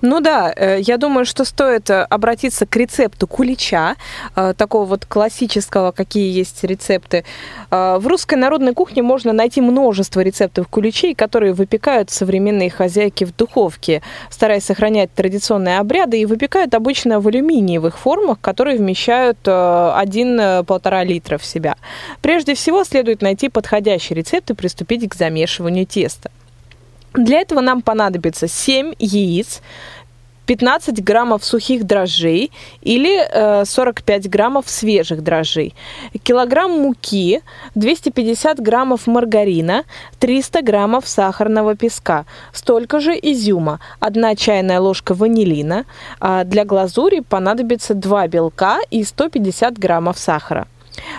Ну 0.01 0.19
да, 0.19 0.53
э, 0.53 0.79
я 0.81 0.97
думаю, 0.97 1.25
что 1.25 1.45
стоит 1.45 1.89
э, 1.89 2.01
обратиться 2.03 2.65
к 2.65 2.75
рецепту 2.75 3.25
кулича, 3.25 3.95
э, 4.35 4.53
такого 4.57 4.85
вот 4.85 5.05
классического, 5.05 5.91
какие 5.91 6.37
есть 6.37 6.63
рецепты. 6.63 7.23
В 7.71 8.01
русской 8.05 8.35
народной 8.35 8.73
кухне 8.73 9.01
можно 9.01 9.31
найти 9.33 9.61
множество 9.61 10.19
рецептов 10.19 10.67
куличей, 10.67 11.15
которые 11.15 11.53
выпекают 11.53 12.09
современные 12.09 12.69
хозяйки 12.69 13.23
в 13.23 13.35
духовке, 13.35 14.01
стараясь 14.29 14.65
сохранять 14.65 15.13
традиционные 15.13 15.79
обряды, 15.79 16.19
и 16.19 16.25
выпекают 16.25 16.73
обычно 16.73 17.21
в 17.21 17.27
алюминиевых 17.27 17.97
формах, 17.97 18.39
которые 18.41 18.77
вмещают 18.77 19.37
1-1,5 19.45 21.05
литра 21.05 21.37
в 21.37 21.45
себя. 21.45 21.75
Прежде 22.21 22.53
всего, 22.53 22.83
следует 22.83 22.96
найти 23.21 23.49
подходящий 23.49 24.13
рецепт 24.13 24.49
и 24.51 24.53
приступить 24.53 25.09
к 25.09 25.15
замешиванию 25.15 25.85
теста. 25.85 26.31
Для 27.13 27.39
этого 27.39 27.61
нам 27.61 27.81
понадобится 27.81 28.47
7 28.47 28.93
яиц, 28.99 29.61
15 30.47 31.03
граммов 31.03 31.43
сухих 31.43 31.83
дрожжей 31.83 32.51
или 32.81 33.27
э, 33.29 33.65
45 33.65 34.29
граммов 34.29 34.69
свежих 34.69 35.21
дрожжей, 35.21 35.75
килограмм 36.23 36.71
муки, 36.71 37.41
250 37.75 38.59
граммов 38.61 39.07
маргарина, 39.07 39.83
300 40.19 40.61
граммов 40.61 41.07
сахарного 41.07 41.75
песка, 41.75 42.25
столько 42.53 42.99
же 42.99 43.11
изюма, 43.11 43.79
1 43.99 44.35
чайная 44.37 44.79
ложка 44.79 45.13
ванилина. 45.13 45.85
А 46.19 46.43
для 46.45 46.63
глазури 46.63 47.19
понадобится 47.19 47.93
2 47.93 48.27
белка 48.27 48.79
и 48.89 49.03
150 49.03 49.77
граммов 49.77 50.17
сахара. 50.17 50.67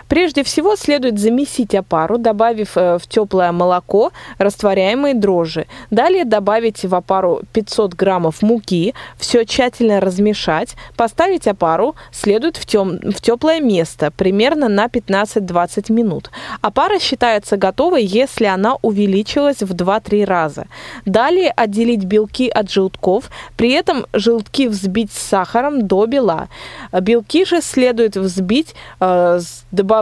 Прежде 0.09 0.43
всего 0.43 0.75
следует 0.77 1.19
замесить 1.19 1.75
опару, 1.75 2.19
добавив 2.19 2.77
э, 2.77 2.99
в 2.99 3.07
теплое 3.07 3.53
молоко 3.53 4.11
растворяемые 4.39 5.15
дрожжи. 5.15 5.67
Далее 5.91 6.25
добавить 6.25 6.85
в 6.85 6.95
опару 6.95 7.43
500 7.53 7.95
граммов 7.95 8.43
муки, 8.43 8.95
все 9.19 9.45
тщательно 9.45 10.01
размешать, 10.01 10.77
поставить 10.97 11.47
опару 11.47 11.95
следует 12.11 12.57
в, 12.57 12.65
тем, 12.65 12.99
в 12.99 13.21
теплое 13.21 13.61
место, 13.61 14.11
примерно 14.11 14.69
на 14.69 14.87
15-20 14.87 15.93
минут. 15.93 16.31
Опара 16.63 16.99
считается 16.99 17.57
готовой, 17.59 18.05
если 18.05 18.47
она 18.47 18.77
увеличилась 18.83 19.61
в 19.61 19.75
2-3 19.75 20.25
раза. 20.25 20.67
Далее 21.05 21.53
отделить 21.55 22.05
белки 22.05 22.49
от 22.49 22.71
желтков, 22.71 23.31
при 23.57 23.73
этом 23.73 24.07
желтки 24.15 24.69
взбить 24.69 25.13
с 25.13 25.19
сахаром 25.19 25.87
до 25.87 26.07
бела. 26.07 26.49
Белки 26.93 27.45
же 27.45 27.61
следует 27.61 28.17
взбить 28.17 28.75
э, 29.01 29.41
с 29.41 29.65
добавлением 29.71 29.98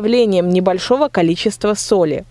небольшого 0.49 1.09
количества 1.09 1.75
соли. 1.75 2.25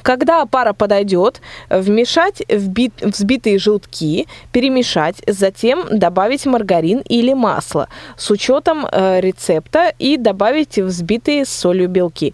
Когда 0.00 0.40
опара 0.40 0.72
подойдет, 0.72 1.42
вмешать 1.68 2.42
вбит, 2.48 2.94
взбитые 3.02 3.58
желтки, 3.58 4.26
перемешать, 4.50 5.22
затем 5.26 5.84
добавить 5.90 6.46
маргарин 6.46 7.00
или 7.00 7.34
масло 7.34 7.88
с 8.16 8.30
учетом 8.30 8.86
э, 8.90 9.20
рецепта 9.20 9.92
и 9.98 10.16
добавить 10.16 10.78
взбитые 10.78 11.44
с 11.44 11.50
солью 11.50 11.88
белки. 11.90 12.32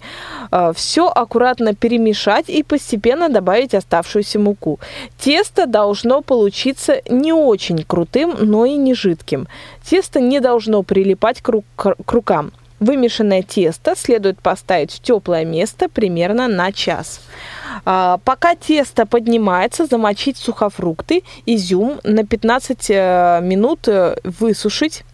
Э, 0.53 0.73
все 0.75 1.09
аккуратно 1.09 1.75
перемешать 1.75 2.49
и 2.49 2.63
постепенно 2.63 3.29
добавить 3.29 3.75
оставшуюся 3.75 4.39
муку. 4.39 4.79
Тесто 5.19 5.67
должно 5.67 6.23
получиться 6.23 7.03
не 7.11 7.33
очень 7.33 7.83
крутым, 7.83 8.37
но 8.39 8.67
и 8.67 8.77
не 8.77 8.95
жидким. 8.95 9.49
Тесто 9.83 10.21
не 10.21 10.39
должно 10.39 10.85
прилипать 10.85 11.41
к, 11.43 11.49
ру- 11.49 11.65
к 11.77 12.13
рукам. 12.13 12.53
Вымешанное 12.81 13.43
тесто 13.43 13.97
следует 13.97 14.41
поставить 14.41 14.93
в 14.93 15.01
теплое 15.01 15.45
место 15.45 15.89
примерно 15.89 16.47
на 16.49 16.73
час. 16.73 17.21
А, 17.85 18.19
пока 18.25 18.55
тесто 18.55 19.07
поднимается, 19.07 19.87
замочить 19.87 20.37
сухофрукты, 20.37 21.23
изюм 21.47 22.01
на 22.05 22.25
15 22.25 22.87
э, 22.91 23.41
минут 23.43 23.89
э, 23.89 24.17
высушить 24.23 25.05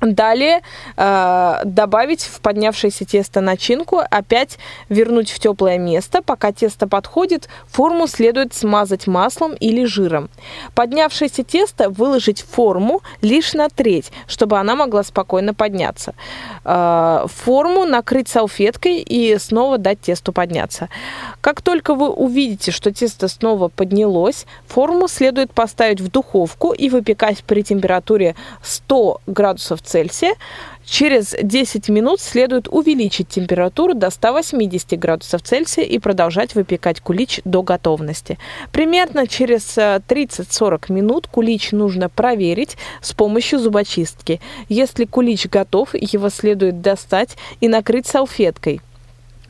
Далее 0.00 0.60
э, 0.96 1.60
добавить 1.64 2.22
в 2.22 2.40
поднявшееся 2.40 3.04
тесто 3.04 3.40
начинку, 3.40 3.98
опять 3.98 4.58
вернуть 4.88 5.30
в 5.30 5.40
теплое 5.40 5.76
место. 5.76 6.22
Пока 6.22 6.52
тесто 6.52 6.86
подходит, 6.86 7.48
форму 7.66 8.06
следует 8.06 8.54
смазать 8.54 9.08
маслом 9.08 9.54
или 9.54 9.84
жиром. 9.84 10.30
Поднявшееся 10.74 11.42
тесто 11.42 11.90
выложить 11.90 12.42
в 12.42 12.48
форму 12.48 13.02
лишь 13.22 13.54
на 13.54 13.68
треть, 13.68 14.12
чтобы 14.28 14.58
она 14.58 14.76
могла 14.76 15.02
спокойно 15.02 15.52
подняться. 15.52 16.14
Э, 16.64 17.26
форму 17.26 17.84
накрыть 17.84 18.28
салфеткой 18.28 19.00
и 19.00 19.36
снова 19.38 19.78
дать 19.78 20.00
тесту 20.00 20.32
подняться. 20.32 20.88
Как 21.40 21.60
только 21.60 21.96
вы 21.96 22.08
увидите, 22.08 22.70
что 22.70 22.92
тесто 22.92 23.26
снова 23.26 23.66
поднялось, 23.66 24.46
форму 24.68 25.08
следует 25.08 25.52
поставить 25.52 26.00
в 26.00 26.08
духовку 26.08 26.70
и 26.72 26.88
выпекать 26.88 27.42
при 27.42 27.64
температуре 27.64 28.36
100 28.62 29.22
градусов 29.26 29.82
Цельсия. 29.88 30.34
Через 30.84 31.34
10 31.40 31.88
минут 31.90 32.20
следует 32.20 32.68
увеличить 32.68 33.28
температуру 33.28 33.94
до 33.94 34.10
180 34.10 34.98
градусов 34.98 35.42
Цельсия 35.42 35.84
и 35.84 35.98
продолжать 35.98 36.54
выпекать 36.54 37.00
кулич 37.00 37.40
до 37.44 37.62
готовности. 37.62 38.38
Примерно 38.72 39.26
через 39.26 39.76
30-40 39.76 40.84
э, 40.88 40.92
минут 40.92 41.26
кулич 41.26 41.72
нужно 41.72 42.08
проверить 42.08 42.76
с 43.02 43.12
помощью 43.12 43.58
зубочистки. 43.58 44.40
Если 44.68 45.04
кулич 45.04 45.46
готов, 45.46 45.94
его 45.94 46.30
следует 46.30 46.80
достать 46.80 47.36
и 47.60 47.68
накрыть 47.68 48.06
салфеткой. 48.06 48.80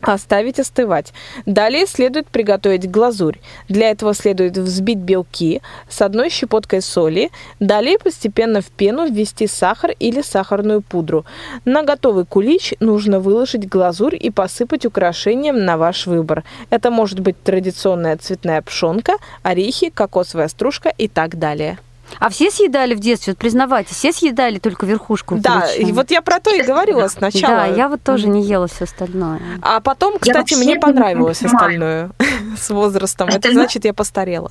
Оставить 0.00 0.60
остывать. 0.60 1.12
Далее 1.44 1.86
следует 1.86 2.28
приготовить 2.28 2.88
глазурь. 2.88 3.38
Для 3.68 3.90
этого 3.90 4.14
следует 4.14 4.56
взбить 4.56 4.98
белки 4.98 5.60
с 5.88 6.00
одной 6.02 6.30
щепоткой 6.30 6.82
соли. 6.82 7.30
Далее 7.58 7.98
постепенно 7.98 8.60
в 8.60 8.66
пену 8.66 9.10
ввести 9.10 9.48
сахар 9.48 9.90
или 9.98 10.22
сахарную 10.22 10.82
пудру. 10.82 11.26
На 11.64 11.82
готовый 11.82 12.26
кулич 12.26 12.74
нужно 12.78 13.18
выложить 13.18 13.68
глазурь 13.68 14.16
и 14.18 14.30
посыпать 14.30 14.86
украшением 14.86 15.64
на 15.64 15.76
ваш 15.76 16.06
выбор. 16.06 16.44
Это 16.70 16.92
может 16.92 17.18
быть 17.18 17.42
традиционная 17.42 18.16
цветная 18.16 18.62
пшенка, 18.62 19.14
орехи, 19.42 19.90
кокосовая 19.90 20.48
стружка 20.48 20.90
и 20.96 21.08
так 21.08 21.38
далее. 21.38 21.78
А 22.18 22.28
все 22.30 22.50
съедали 22.50 22.94
в 22.94 23.00
детстве, 23.00 23.32
вот 23.32 23.38
признавайтесь, 23.38 23.96
все 23.96 24.12
съедали 24.12 24.58
только 24.58 24.86
верхушку. 24.86 25.36
Да, 25.36 25.66
и 25.72 25.92
вот 25.92 26.10
я 26.10 26.22
про 26.22 26.40
то 26.40 26.54
и 26.54 26.62
говорила 26.62 27.08
сначала. 27.08 27.56
Да, 27.56 27.66
я 27.66 27.88
вот 27.88 28.02
тоже 28.02 28.28
не 28.28 28.42
ела 28.42 28.66
все 28.66 28.84
остальное. 28.84 29.40
А 29.62 29.80
потом, 29.80 30.18
кстати, 30.18 30.54
мне 30.54 30.76
понравилось 30.76 31.42
остальное 31.42 32.10
с 32.58 32.70
возрастом. 32.70 33.28
Это 33.28 33.52
значит, 33.52 33.84
я 33.84 33.94
постарела. 33.94 34.50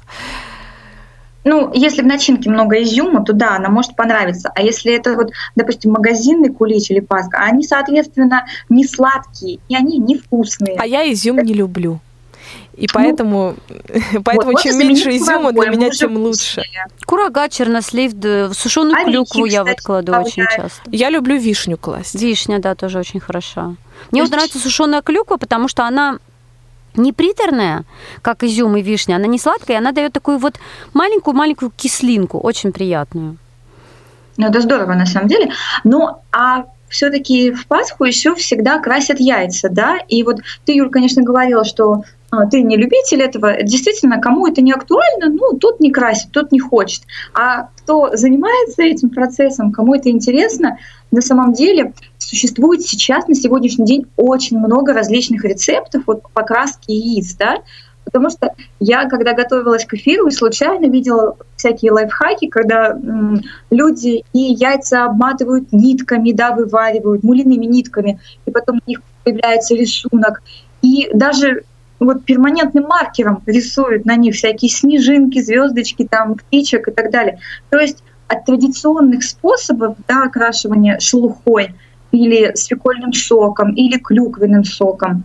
Ну, 1.48 1.72
если 1.74 2.02
в 2.02 2.06
начинке 2.06 2.50
много 2.50 2.84
изюма, 2.84 3.24
то 3.24 3.32
да, 3.32 3.56
она 3.56 3.70
может 3.70 3.96
понравиться. 3.96 4.52
А 4.54 4.62
если 4.62 4.93
это 4.93 5.15
вот, 5.15 5.32
допустим, 5.56 5.91
магазинный 5.91 6.50
кулич 6.50 6.91
или 6.91 7.00
паска, 7.00 7.38
они, 7.39 7.63
соответственно, 7.63 8.46
не 8.67 8.84
сладкие, 8.84 9.60
и 9.70 9.76
они 9.76 9.98
невкусные. 9.98 10.76
А 10.78 10.86
я 10.86 11.10
изюм 11.10 11.38
не 11.38 11.54
люблю. 11.54 12.02
И 12.78 12.82
ну, 12.82 12.88
поэтому, 12.94 13.56
поэтому 14.24 14.52
вот, 14.52 14.62
чем 14.62 14.78
меньше 14.78 15.10
изюма 15.18 15.52
для 15.52 15.70
меня, 15.70 15.90
тем 15.90 16.16
лучше. 16.16 16.62
Курага, 17.06 17.50
чернослив, 17.50 18.13
сушеную 18.56 18.94
Орехи, 18.94 19.12
клюкву 19.12 19.46
я 19.46 19.63
вот 19.63 19.82
кладу 19.82 20.13
очень 20.13 20.46
часто. 20.46 20.82
Я 20.92 21.10
люблю 21.10 21.38
вишню 21.38 21.78
класть. 21.78 22.13
Вишня, 22.16 22.60
да, 22.60 22.76
тоже 22.76 23.00
очень 23.00 23.20
хороша. 23.20 23.76
Мне 24.12 24.22
вот 24.22 24.32
нравится 24.32 24.60
сушеная 24.60 25.02
клюква, 25.02 25.38
потому 25.38 25.68
что 25.68 25.86
она 25.86 26.20
не 26.96 27.13
приторная, 27.13 27.84
как 28.22 28.44
изюм 28.44 28.78
и 28.78 28.82
вишня, 28.82 29.16
она 29.16 29.26
не 29.26 29.40
сладкая, 29.40 29.80
она 29.80 29.92
дает 29.92 30.13
такую 30.13 30.38
вот 30.38 30.60
маленькую-маленькую 30.94 31.72
кислинку, 31.76 32.40
очень 32.40 32.72
приятную. 32.72 33.38
Ну, 34.38 34.48
это 34.48 34.62
здорово, 34.62 34.94
на 34.94 35.08
самом 35.08 35.28
деле. 35.28 35.52
Ну, 35.84 36.18
а 36.32 36.66
все-таки 36.90 37.52
в 37.52 37.66
Пасху 37.66 38.04
еще 38.04 38.36
всегда 38.36 38.80
красят 38.80 39.20
яйца, 39.20 39.70
да? 39.70 39.98
И 40.08 40.22
вот 40.24 40.38
ты, 40.66 40.74
Юль, 40.74 40.92
конечно, 40.92 41.24
говорила, 41.24 41.66
что 41.66 41.94
а, 41.94 42.04
ты 42.52 42.62
не 42.62 42.76
любитель 42.76 43.22
этого, 43.22 43.63
действительно, 43.63 44.20
кому 44.20 44.48
это 44.48 44.62
не 44.62 44.74
актуально, 44.74 45.30
ну, 45.30 45.58
тут 45.58 45.80
не 45.80 45.92
красит, 45.92 46.32
тут 46.32 46.52
не 46.52 46.60
хочет. 46.60 47.04
А 47.34 47.70
кто 47.78 48.16
занимается 48.16 48.84
этим 48.84 49.10
процессом, 49.10 49.72
кому 49.72 49.96
это 49.96 50.10
интересно, 50.10 50.78
на 51.12 51.22
самом 51.22 51.54
деле 51.54 51.94
существует 52.18 52.82
сейчас, 52.82 53.28
на 53.28 53.36
сегодняшний 53.36 53.86
день, 53.86 54.08
очень 54.18 54.60
много 54.60 54.94
различных 54.94 55.46
рецептов 55.46 56.04
вот, 56.06 56.24
по 56.24 56.30
покраске 56.30 56.94
яиц, 56.94 57.36
да, 57.36 57.62
Потому 58.08 58.30
что 58.30 58.54
я, 58.80 59.04
когда 59.10 59.34
готовилась 59.34 59.84
к 59.84 59.94
эфиру, 59.96 60.32
случайно 60.32 60.86
видела 60.90 61.36
всякие 61.58 61.92
лайфхаки, 61.92 62.48
когда 62.48 62.92
м, 62.92 63.42
люди 63.70 64.24
и 64.32 64.40
яйца 64.40 65.04
обматывают 65.04 65.74
нитками, 65.74 66.32
да, 66.32 66.54
вываривают, 66.54 67.24
мулиными 67.24 67.66
нитками, 67.66 68.22
и 68.46 68.52
потом 68.52 68.78
у 68.78 68.90
них 68.90 69.02
появляется 69.26 69.76
рисунок. 69.76 70.42
И 70.82 71.10
даже 71.13 71.66
вот 72.00 72.26
перманентным 72.26 72.86
маркером 72.86 73.42
рисуют 73.46 74.06
на 74.06 74.16
них 74.16 74.36
всякие 74.36 74.70
снежинки, 74.70 75.42
звездочки, 75.42 76.08
там, 76.10 76.36
птичек 76.36 76.88
и 76.88 76.92
так 76.92 77.12
далее. 77.12 77.40
То 77.70 77.80
есть 77.80 78.04
от 78.28 78.46
традиционных 78.46 79.24
способов 79.24 79.96
да, 80.08 80.24
окрашивания 80.24 81.00
шелухой 81.00 81.74
или 82.12 82.56
свекольным 82.56 83.14
соком, 83.14 83.74
или 83.74 83.98
клюквенным 83.98 84.64
соком, 84.64 85.24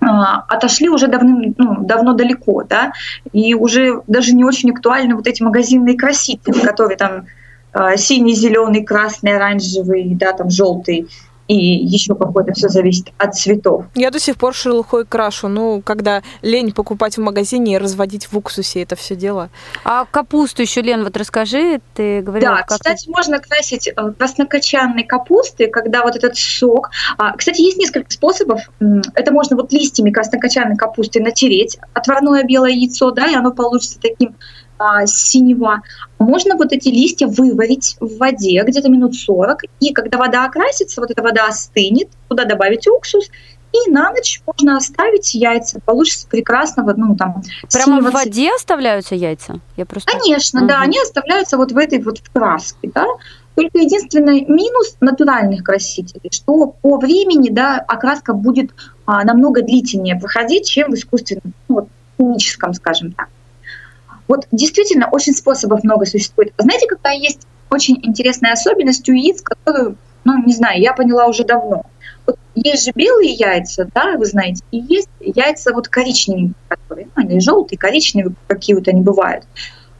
а, 0.00 0.44
отошли 0.48 0.88
уже 0.88 1.08
давным, 1.08 1.54
ну, 1.58 1.76
давно 1.80 2.14
далеко, 2.14 2.62
да, 2.62 2.92
и 3.32 3.54
уже 3.54 4.02
даже 4.06 4.32
не 4.32 4.44
очень 4.44 4.70
актуальны 4.70 5.14
вот 5.14 5.26
эти 5.26 5.42
магазинные 5.42 5.96
красители, 5.96 6.58
которые 6.60 6.96
там 6.96 7.26
а, 7.72 7.96
синий, 7.96 8.34
зеленый, 8.34 8.84
красный, 8.84 9.36
оранжевый, 9.36 10.14
да, 10.14 10.32
там 10.32 10.50
желтый 10.50 11.08
и 11.48 11.56
еще 11.56 12.14
какое-то 12.14 12.52
все 12.52 12.68
зависит 12.68 13.08
от 13.18 13.34
цветов. 13.34 13.86
Я 13.94 14.10
до 14.10 14.20
сих 14.20 14.36
пор 14.36 14.54
шелухой 14.54 15.04
крашу, 15.04 15.48
ну, 15.48 15.82
когда 15.84 16.22
лень 16.42 16.72
покупать 16.72 17.16
в 17.16 17.20
магазине 17.20 17.74
и 17.74 17.78
разводить 17.78 18.26
в 18.26 18.36
уксусе 18.36 18.82
это 18.82 18.96
все 18.96 19.16
дело. 19.16 19.50
А 19.84 20.04
капусту 20.04 20.62
еще, 20.62 20.82
Лен, 20.82 21.04
вот 21.04 21.16
расскажи, 21.16 21.80
ты 21.94 22.20
говорила... 22.20 22.56
Да, 22.56 22.62
как 22.62 22.78
кстати, 22.78 23.08
можно 23.08 23.38
красить 23.38 23.88
э, 23.88 23.92
краснокочанной 24.18 25.04
капусты, 25.04 25.68
когда 25.68 26.02
вот 26.02 26.16
этот 26.16 26.36
сок... 26.36 26.90
А, 27.16 27.36
кстати, 27.36 27.62
есть 27.62 27.78
несколько 27.78 28.10
способов. 28.10 28.60
Это 29.14 29.32
можно 29.32 29.56
вот 29.56 29.72
листьями 29.72 30.10
краснокочанной 30.10 30.76
капусты 30.76 31.20
натереть 31.20 31.78
отварное 31.94 32.44
белое 32.44 32.72
яйцо, 32.72 33.10
да, 33.10 33.26
и 33.26 33.34
оно 33.34 33.52
получится 33.52 33.98
таким 34.00 34.36
а, 34.78 35.06
синего. 35.06 35.82
Можно 36.18 36.56
вот 36.56 36.72
эти 36.72 36.88
листья 36.88 37.26
выварить 37.26 37.96
в 38.00 38.18
воде 38.18 38.62
где-то 38.64 38.88
минут 38.88 39.14
40, 39.14 39.62
и 39.80 39.92
когда 39.92 40.18
вода 40.18 40.44
окрасится, 40.44 41.00
вот 41.00 41.10
эта 41.10 41.22
вода 41.22 41.46
остынет, 41.46 42.08
туда 42.28 42.44
добавить 42.44 42.86
уксус, 42.86 43.28
и 43.72 43.90
на 43.90 44.10
ночь 44.10 44.40
можно 44.46 44.76
оставить 44.76 45.34
яйца. 45.34 45.80
Получится 45.84 46.26
прекрасно 46.28 46.84
в 46.84 46.88
одном 46.88 47.16
там. 47.16 47.42
Прямо 47.72 48.00
в 48.00 48.10
воде 48.12 48.50
оставляются 48.54 49.14
яйца? 49.14 49.60
Я 49.76 49.84
просто... 49.84 50.10
Конечно, 50.10 50.60
угу. 50.60 50.68
да, 50.68 50.80
они 50.80 50.98
оставляются 50.98 51.56
вот 51.56 51.72
в 51.72 51.76
этой 51.76 52.00
вот 52.02 52.20
краске, 52.32 52.90
да. 52.94 53.06
Только 53.56 53.78
единственный 53.78 54.42
минус 54.42 54.96
натуральных 55.00 55.64
красителей, 55.64 56.30
что 56.32 56.68
по 56.80 56.96
времени, 56.96 57.50
да, 57.50 57.78
окраска 57.78 58.32
будет 58.32 58.70
а, 59.04 59.24
намного 59.24 59.62
длительнее 59.62 60.14
проходить, 60.14 60.68
чем 60.68 60.92
в 60.92 60.94
искусственном, 60.94 61.52
ну, 61.68 61.74
вот, 61.74 61.88
химическом, 62.16 62.72
скажем 62.72 63.12
так. 63.12 63.28
Вот 64.28 64.46
действительно 64.52 65.08
очень 65.10 65.34
способов 65.34 65.82
много 65.82 66.04
существует. 66.04 66.52
Знаете, 66.58 66.86
какая 66.86 67.16
есть 67.16 67.46
очень 67.70 67.98
интересная 68.02 68.52
особенность 68.52 69.08
у 69.08 69.12
яиц, 69.12 69.42
которую, 69.42 69.96
ну, 70.24 70.44
не 70.44 70.54
знаю, 70.54 70.80
я 70.80 70.92
поняла 70.92 71.26
уже 71.26 71.44
давно. 71.44 71.86
Вот 72.26 72.38
есть 72.54 72.84
же 72.84 72.92
белые 72.94 73.32
яйца, 73.32 73.88
да, 73.94 74.16
вы 74.16 74.26
знаете, 74.26 74.62
и 74.70 74.78
есть 74.78 75.08
яйца 75.20 75.72
вот 75.72 75.88
коричневые, 75.88 76.52
которые, 76.68 77.08
ну, 77.16 77.22
они 77.22 77.40
желтые, 77.40 77.78
коричневые, 77.78 78.34
какие 78.46 78.76
вот 78.76 78.86
они 78.88 79.00
бывают. 79.00 79.44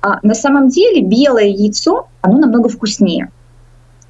А 0.00 0.18
на 0.22 0.34
самом 0.34 0.68
деле 0.68 1.02
белое 1.02 1.46
яйцо, 1.46 2.08
оно 2.20 2.38
намного 2.38 2.68
вкуснее. 2.68 3.30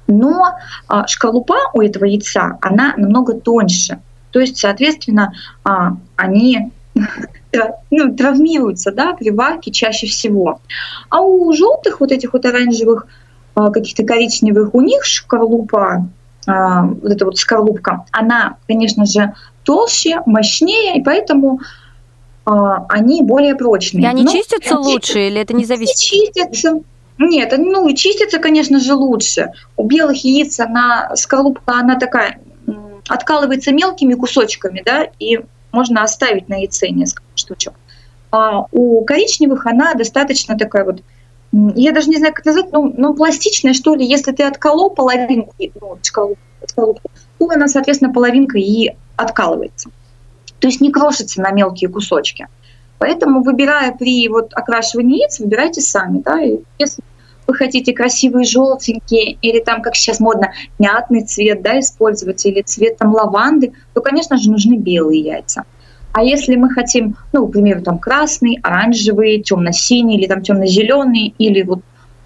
Но 0.07 0.57
а, 0.87 1.07
шкарлупа 1.07 1.71
у 1.73 1.81
этого 1.81 2.05
яйца, 2.05 2.57
она 2.61 2.93
намного 2.97 3.33
тоньше. 3.33 4.01
То 4.31 4.39
есть, 4.39 4.57
соответственно, 4.57 5.33
а, 5.63 5.97
они 6.15 6.71
ну, 7.91 8.15
травмируются 8.15 8.91
да, 8.91 9.13
при 9.13 9.31
варке 9.31 9.71
чаще 9.71 10.07
всего. 10.07 10.61
А 11.09 11.21
у 11.21 11.51
желтых 11.53 11.99
вот 11.99 12.11
этих 12.11 12.33
вот 12.33 12.45
оранжевых, 12.45 13.07
а, 13.55 13.71
каких-то 13.71 14.03
коричневых, 14.03 14.73
у 14.73 14.81
них 14.81 15.03
шкарлупа, 15.03 16.09
а, 16.47 16.83
вот 16.83 17.11
эта 17.11 17.25
вот 17.25 17.37
скорлупка, 17.37 18.05
она, 18.11 18.57
конечно 18.67 19.05
же, 19.05 19.33
толще, 19.63 20.21
мощнее, 20.25 20.97
и 20.97 21.03
поэтому 21.03 21.59
а, 22.45 22.85
они 22.89 23.23
более 23.23 23.55
прочные. 23.55 24.03
И 24.03 24.07
они 24.07 24.23
Но, 24.23 24.31
чистятся 24.31 24.75
они, 24.75 24.85
лучше 24.85 25.27
или 25.27 25.41
это 25.41 25.53
не 25.53 25.65
зависит? 25.65 25.97
Чистятся. 25.97 26.81
Нет, 27.17 27.53
ну, 27.57 27.91
чистятся, 27.93 28.39
конечно 28.39 28.79
же, 28.79 28.93
лучше. 28.93 29.51
У 29.75 29.83
белых 29.85 30.23
яиц 30.23 30.59
она, 30.59 31.11
скорлупка, 31.15 31.79
она 31.79 31.97
такая, 31.97 32.39
откалывается 33.09 33.73
мелкими 33.73 34.13
кусочками, 34.13 34.81
да, 34.85 35.07
и 35.19 35.39
можно 35.71 36.01
оставить 36.03 36.47
на 36.47 36.55
яйце 36.55 36.89
несколько 36.89 37.28
штучек. 37.49 37.73
А 38.31 38.65
у 38.71 39.03
коричневых 39.05 39.65
она 39.65 39.93
достаточно 39.95 40.57
такая 40.57 40.85
вот, 40.85 41.01
я 41.51 41.91
даже 41.91 42.09
не 42.09 42.17
знаю, 42.17 42.33
как 42.33 42.45
назвать, 42.45 42.71
ну, 42.71 42.93
ну 42.95 43.15
пластичная, 43.15 43.73
что 43.73 43.95
ли. 43.95 44.05
Если 44.05 44.31
ты 44.31 44.43
отколол 44.43 44.91
половинку, 44.91 45.55
ну, 45.81 45.97
скорлупку, 46.03 47.09
то 47.39 47.49
она, 47.49 47.67
соответственно, 47.67 48.13
половинка 48.13 48.59
и 48.59 48.91
откалывается. 49.15 49.89
То 50.59 50.67
есть 50.67 50.81
не 50.81 50.91
крошится 50.91 51.41
на 51.41 51.51
мелкие 51.51 51.89
кусочки. 51.89 52.47
Поэтому, 52.99 53.41
выбирая 53.41 53.93
при 53.93 54.27
вот 54.27 54.51
окрашивании 54.53 55.21
яиц, 55.21 55.39
выбирайте 55.39 55.81
сами. 55.81 56.19
Да? 56.19 56.39
И 56.41 56.59
если 56.77 57.01
вы 57.47 57.55
хотите 57.55 57.93
красивые 57.93 58.45
желтенькие 58.45 59.37
или 59.41 59.59
там, 59.59 59.81
как 59.81 59.95
сейчас 59.95 60.19
модно, 60.19 60.51
мятный 60.77 61.23
цвет 61.23 61.63
да, 61.63 61.79
использовать 61.79 62.45
или 62.45 62.61
цвет 62.61 62.97
там 62.97 63.13
лаванды, 63.13 63.73
то, 63.93 64.01
конечно 64.01 64.37
же, 64.37 64.51
нужны 64.51 64.75
белые 64.75 65.21
яйца. 65.21 65.63
А 66.11 66.23
если 66.23 66.55
мы 66.55 66.69
хотим, 66.69 67.15
ну, 67.33 67.47
к 67.47 67.51
примеру, 67.51 67.81
там 67.81 67.99
красный, 67.99 68.59
оранжевый, 68.63 69.41
темно-синий 69.41 70.17
или 70.17 70.27
там 70.27 70.41
темно-зеленый 70.41 71.33
или 71.37 71.63
вот 71.63 71.81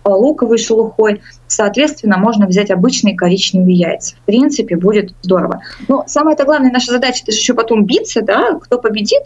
луковый 0.06 0.58
шелухой, 0.58 1.22
соответственно, 1.48 2.18
можно 2.18 2.46
взять 2.46 2.72
обычные 2.72 3.16
коричневые 3.16 3.76
яйца. 3.76 4.16
В 4.16 4.26
принципе, 4.26 4.76
будет 4.76 5.14
здорово. 5.22 5.62
Но 5.88 6.04
самое-то 6.08 6.46
главное, 6.46 6.72
наша 6.72 6.92
задача, 6.92 7.24
это 7.24 7.32
же 7.32 7.38
еще 7.38 7.54
потом 7.54 7.86
биться, 7.86 8.22
да, 8.22 8.54
кто 8.60 8.80
победит, 8.80 9.24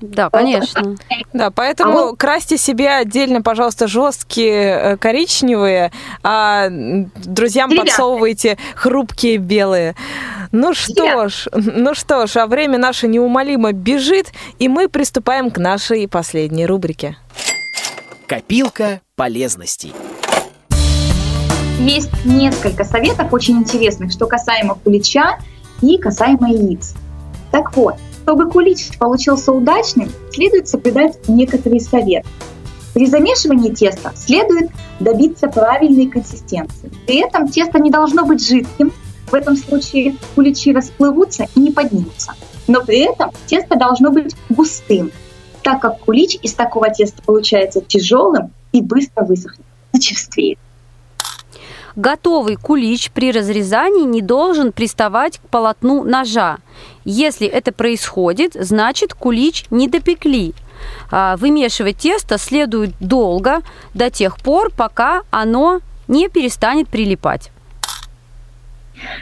да, 0.00 0.28
конечно. 0.28 0.96
Да, 1.32 1.50
поэтому 1.50 2.10
а 2.10 2.16
красьте 2.16 2.58
себе 2.58 2.90
отдельно, 2.90 3.40
пожалуйста, 3.40 3.86
жесткие 3.86 4.62
э, 4.62 4.96
коричневые, 4.98 5.90
а 6.22 6.68
друзьям 6.70 7.70
Ребята. 7.70 7.86
подсовывайте 7.86 8.58
хрупкие 8.74 9.38
белые. 9.38 9.94
Ну 10.52 10.74
что 10.74 11.28
ж, 11.28 11.48
ну 11.52 11.94
что 11.94 12.26
ж, 12.26 12.36
а 12.36 12.46
время 12.46 12.78
наше 12.78 13.08
неумолимо 13.08 13.72
бежит, 13.72 14.32
и 14.58 14.68
мы 14.68 14.88
приступаем 14.88 15.50
к 15.50 15.58
нашей 15.58 16.06
последней 16.08 16.66
рубрике. 16.66 17.16
Копилка 18.26 19.00
полезностей. 19.14 19.94
Есть 21.78 22.10
несколько 22.24 22.84
советов 22.84 23.32
очень 23.32 23.58
интересных, 23.58 24.12
что 24.12 24.26
касаемо 24.26 24.74
кулича 24.74 25.38
и 25.82 25.98
касаемо 25.98 26.50
яиц. 26.50 26.94
Так 27.50 27.76
вот, 27.76 27.96
чтобы 28.26 28.50
кулич 28.50 28.98
получился 28.98 29.52
удачным, 29.52 30.10
следует 30.32 30.66
соблюдать 30.66 31.16
некоторые 31.28 31.80
советы. 31.80 32.26
При 32.92 33.06
замешивании 33.06 33.70
теста 33.70 34.12
следует 34.16 34.68
добиться 34.98 35.46
правильной 35.46 36.08
консистенции. 36.08 36.90
При 37.06 37.24
этом 37.24 37.46
тесто 37.46 37.78
не 37.78 37.88
должно 37.88 38.26
быть 38.26 38.44
жидким, 38.44 38.92
в 39.30 39.34
этом 39.34 39.56
случае 39.56 40.16
куличи 40.34 40.72
расплывутся 40.72 41.46
и 41.54 41.60
не 41.60 41.70
поднимутся. 41.70 42.32
Но 42.66 42.82
при 42.82 43.08
этом 43.08 43.30
тесто 43.46 43.76
должно 43.76 44.10
быть 44.10 44.34
густым, 44.48 45.12
так 45.62 45.80
как 45.80 46.00
кулич 46.00 46.36
из 46.42 46.52
такого 46.54 46.90
теста 46.90 47.22
получается 47.24 47.80
тяжелым 47.80 48.50
и 48.72 48.80
быстро 48.82 49.24
высохнет, 49.24 49.66
зачерствеет. 49.92 50.58
Готовый 51.94 52.56
кулич 52.56 53.12
при 53.12 53.30
разрезании 53.30 54.04
не 54.04 54.20
должен 54.20 54.72
приставать 54.72 55.38
к 55.38 55.42
полотну 55.42 56.02
ножа. 56.02 56.58
Если 57.08 57.46
это 57.46 57.70
происходит, 57.70 58.54
значит 58.54 59.14
кулич 59.14 59.66
не 59.70 59.86
допекли. 59.86 60.54
А, 61.12 61.36
вымешивать 61.36 61.98
тесто 61.98 62.36
следует 62.36 62.94
долго, 62.98 63.60
до 63.94 64.10
тех 64.10 64.38
пор, 64.38 64.72
пока 64.76 65.22
оно 65.30 65.78
не 66.08 66.28
перестанет 66.28 66.88
прилипать. 66.88 67.52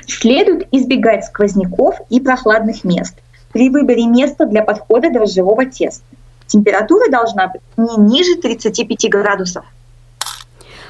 Следует 0.07 0.67
избегать 0.73 1.27
сквозняков 1.27 1.97
и 2.09 2.21
прохладных 2.21 2.85
мест 2.85 3.17
при 3.53 3.69
выборе 3.69 4.07
места 4.07 4.47
для 4.47 4.63
подхода 4.63 5.11
дрожжевого 5.11 5.67
теста. 5.67 6.05
Температура 6.47 7.11
должна 7.11 7.49
быть 7.49 7.61
не 7.77 7.97
ниже 7.97 8.37
35 8.37 9.11
градусов. 9.11 9.65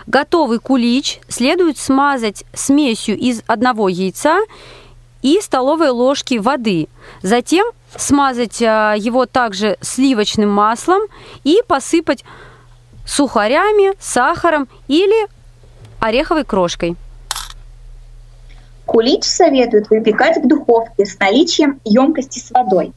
Готовый 0.07 0.61
кулич 0.61 1.21
следует 1.27 1.77
смазать 1.77 2.45
смесью 2.53 3.19
из 3.19 3.43
одного 3.49 3.89
яйца 3.89 4.39
и 5.25 5.41
столовой 5.41 5.89
ложки 5.89 6.37
воды. 6.37 6.87
Затем 7.23 7.67
смазать 7.97 8.63
а, 8.63 8.95
его 8.95 9.25
также 9.25 9.79
сливочным 9.81 10.51
маслом 10.51 11.01
и 11.45 11.63
посыпать 11.67 12.25
сухарями, 13.07 13.95
сахаром 13.99 14.69
или 14.87 15.27
ореховой 15.99 16.45
крошкой. 16.45 16.97
Кулич 18.85 19.25
советуют 19.25 19.89
выпекать 19.89 20.45
в 20.45 20.47
духовке 20.47 21.07
с 21.07 21.19
наличием 21.19 21.81
емкости 21.85 22.39
с 22.39 22.51
водой. 22.51 22.93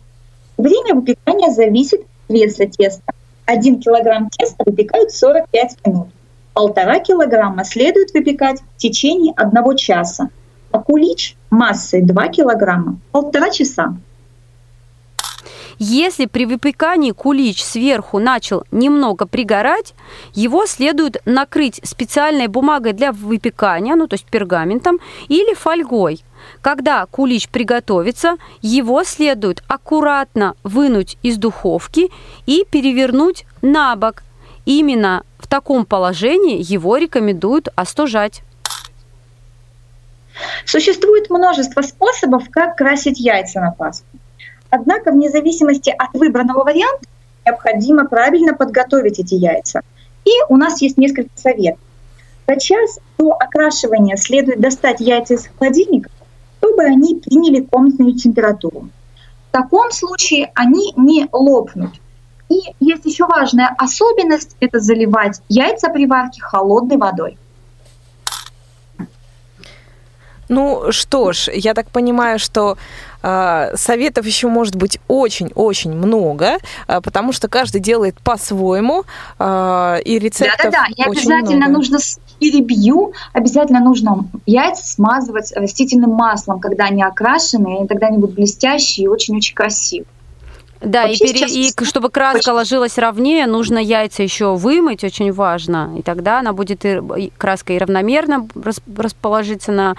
Время 0.58 0.96
выпекания 0.96 1.50
зависит 1.50 2.02
от 2.02 2.36
веса 2.36 2.66
теста. 2.66 3.14
1 3.46 3.80
килограмм 3.80 4.30
теста 4.30 4.64
выпекают 4.66 5.12
45 5.12 5.78
минут. 5.86 6.10
Полтора 6.54 7.00
килограмма 7.00 7.64
следует 7.64 8.14
выпекать 8.14 8.60
в 8.76 8.78
течение 8.78 9.34
одного 9.38 9.76
часа, 9.76 10.30
кулич 10.80 11.36
массой 11.50 12.02
2 12.02 12.28
килограмма– 12.30 13.00
полтора 13.12 13.50
часа. 13.50 13.96
Если 15.80 16.26
при 16.26 16.46
выпекании 16.46 17.12
кулич 17.12 17.64
сверху 17.64 18.18
начал 18.18 18.64
немного 18.72 19.28
пригорать, 19.28 19.94
его 20.34 20.66
следует 20.66 21.22
накрыть 21.26 21.80
специальной 21.84 22.48
бумагой 22.48 22.94
для 22.94 23.12
выпекания, 23.12 23.96
ну 23.96 24.08
то 24.08 24.16
есть 24.16 24.26
пергаментом, 24.26 25.00
или 25.28 25.54
фольгой. 25.54 26.24
Когда 26.62 27.06
кулич 27.06 27.50
приготовится, 27.50 28.38
его 28.62 29.04
следует 29.04 29.64
аккуратно 29.68 30.56
вынуть 30.64 31.18
из 31.22 31.38
духовки 31.38 32.10
и 32.48 32.66
перевернуть 32.70 33.46
на 33.62 33.96
бок. 33.96 34.24
Именно 34.66 35.24
в 35.38 35.48
таком 35.48 35.86
положении 35.86 36.60
его 36.60 36.98
рекомендуют 36.98 37.70
остужать. 37.76 38.42
Существует 40.66 41.30
множество 41.30 41.82
способов, 41.82 42.50
как 42.50 42.76
красить 42.76 43.20
яйца 43.20 43.60
на 43.62 43.72
Пасху. 43.72 44.06
Однако, 44.70 45.12
вне 45.12 45.30
зависимости 45.30 45.90
от 45.90 46.14
выбранного 46.14 46.64
варианта, 46.64 47.06
необходимо 47.46 48.06
правильно 48.06 48.54
подготовить 48.54 49.20
эти 49.20 49.36
яйца. 49.36 49.82
И 50.26 50.32
у 50.50 50.58
нас 50.58 50.82
есть 50.82 50.98
несколько 50.98 51.30
советов. 51.36 51.80
За 52.48 52.58
час 52.58 53.00
до 53.18 53.32
окрашивания 53.32 54.16
следует 54.18 54.60
достать 54.60 55.00
яйца 55.00 55.36
из 55.36 55.48
холодильника, 55.48 56.10
чтобы 56.60 56.84
они 56.84 57.16
приняли 57.16 57.62
комнатную 57.62 58.16
температуру. 58.16 58.90
В 59.50 59.52
таком 59.52 59.92
случае 59.92 60.52
они 60.54 60.94
не 60.98 61.28
лопнут. 61.32 61.92
И 62.50 62.60
есть 62.80 63.06
еще 63.06 63.26
важная 63.26 63.74
особенность– 63.78 64.56
это 64.60 64.80
заливать 64.80 65.42
яйца 65.50 65.90
при 65.90 66.06
варке 66.06 66.42
холодной 66.42 66.98
водой. 66.98 67.38
Ну 70.50 70.92
что 70.92 71.34
ж, 71.34 71.50
я 71.54 71.74
так 71.74 71.90
понимаю, 71.90 72.40
что 72.40 72.78
э, 73.22 73.72
советов 73.76 74.26
еще 74.26 74.48
может 74.48 74.76
быть 74.76 75.00
очень-очень 75.08 75.94
много, 75.94 76.58
э, 76.88 77.02
потому 77.02 77.34
что 77.34 77.48
каждый 77.48 77.82
делает 77.82 78.20
по-своему, 78.22 79.04
э, 79.40 80.02
и 80.06 80.20
рецептов 80.20 80.58
Да-да-да, 80.64 80.86
и 80.96 81.04
обязательно 81.04 81.68
много. 81.68 81.72
нужно 81.72 82.00
перебью, 82.40 83.14
обязательно 83.34 83.80
нужно 83.80 84.26
яйца 84.46 84.86
смазывать 84.86 85.52
растительным 85.56 86.12
маслом, 86.12 86.60
когда 86.60 86.86
они 86.86 87.04
окрашены, 87.04 87.84
и 87.84 87.88
тогда 87.88 88.08
они 88.08 88.18
будут 88.18 88.36
блестящие 88.36 89.06
и 89.06 89.08
очень-очень 89.08 89.56
красивые. 89.56 90.08
Да, 90.82 91.04
и, 91.06 91.18
пере- 91.18 91.40
сейчас 91.40 91.52
и 91.52 91.72
чтобы 91.86 92.10
краска 92.10 92.38
очень- 92.50 92.52
ложилась 92.54 92.98
ровнее, 92.98 93.48
нужно 93.48 93.78
яйца 93.80 94.24
еще 94.24 94.56
вымыть, 94.56 95.04
очень 95.04 95.32
важно. 95.32 95.96
И 95.98 96.02
тогда 96.02 96.40
она 96.40 96.54
будет 96.54 96.86
и, 96.86 97.32
краска 97.38 97.74
и 97.74 97.78
равномерно 97.78 98.48
рас- 98.56 98.82
расположиться 98.96 99.72
на 99.72 99.96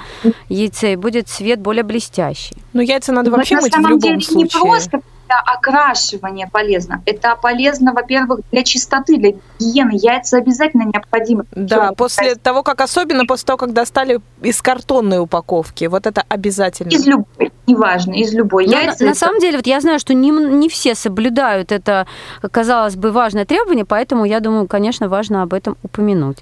яйце, 0.48 0.92
и 0.92 0.96
будет 0.96 1.28
цвет 1.28 1.60
более 1.60 1.82
блестящий. 1.82 2.56
Ну, 2.72 2.80
яйца 2.80 3.12
надо 3.12 3.30
Вот 3.30 3.38
вообще 3.38 3.56
на 3.56 3.60
мыть 3.62 3.72
в 3.72 3.74
самом 3.74 3.90
любом 3.90 4.00
деле 4.00 4.20
случае. 4.20 4.42
не 4.44 4.48
просто 4.48 5.00
для 5.28 5.38
окрашивания 5.40 6.48
полезно. 6.50 7.02
Это 7.06 7.36
полезно, 7.36 7.92
во-первых, 7.92 8.40
для 8.50 8.62
чистоты, 8.64 9.16
для 9.18 9.32
гигиены. 9.58 9.92
Яйца 9.94 10.38
обязательно 10.38 10.82
необходимы. 10.84 11.44
Да, 11.52 11.92
после 11.92 12.34
того, 12.34 12.62
как 12.62 12.80
особенно 12.80 13.26
после 13.26 13.46
того, 13.46 13.58
как 13.58 13.72
достали 13.72 14.20
из 14.42 14.60
картонной 14.62 15.20
упаковки, 15.20 15.84
вот 15.84 16.06
это 16.06 16.24
обязательно. 16.28 16.90
Из 16.90 17.06
любой, 17.06 17.52
неважно, 17.66 18.14
из 18.14 18.32
любой. 18.32 18.66
Но 18.66 18.72
Яйца 18.72 19.04
на, 19.04 19.06
на 19.06 19.10
это- 19.10 19.18
самом 19.18 19.40
деле, 19.40 19.58
вот 19.58 19.66
я 19.66 19.80
знаю, 19.80 19.98
что 19.98 20.14
не, 20.14 20.30
не 20.30 20.68
все 20.68 20.94
соблюдают 20.94 21.72
это, 21.72 22.06
казалось 22.50 22.96
бы, 22.96 23.12
важное 23.12 23.44
требование, 23.44 23.84
поэтому 23.84 24.24
я 24.24 24.40
думаю, 24.40 24.66
конечно, 24.66 25.08
важно 25.08 25.42
об 25.42 25.52
этом 25.52 25.76
упомянуть. 25.82 26.38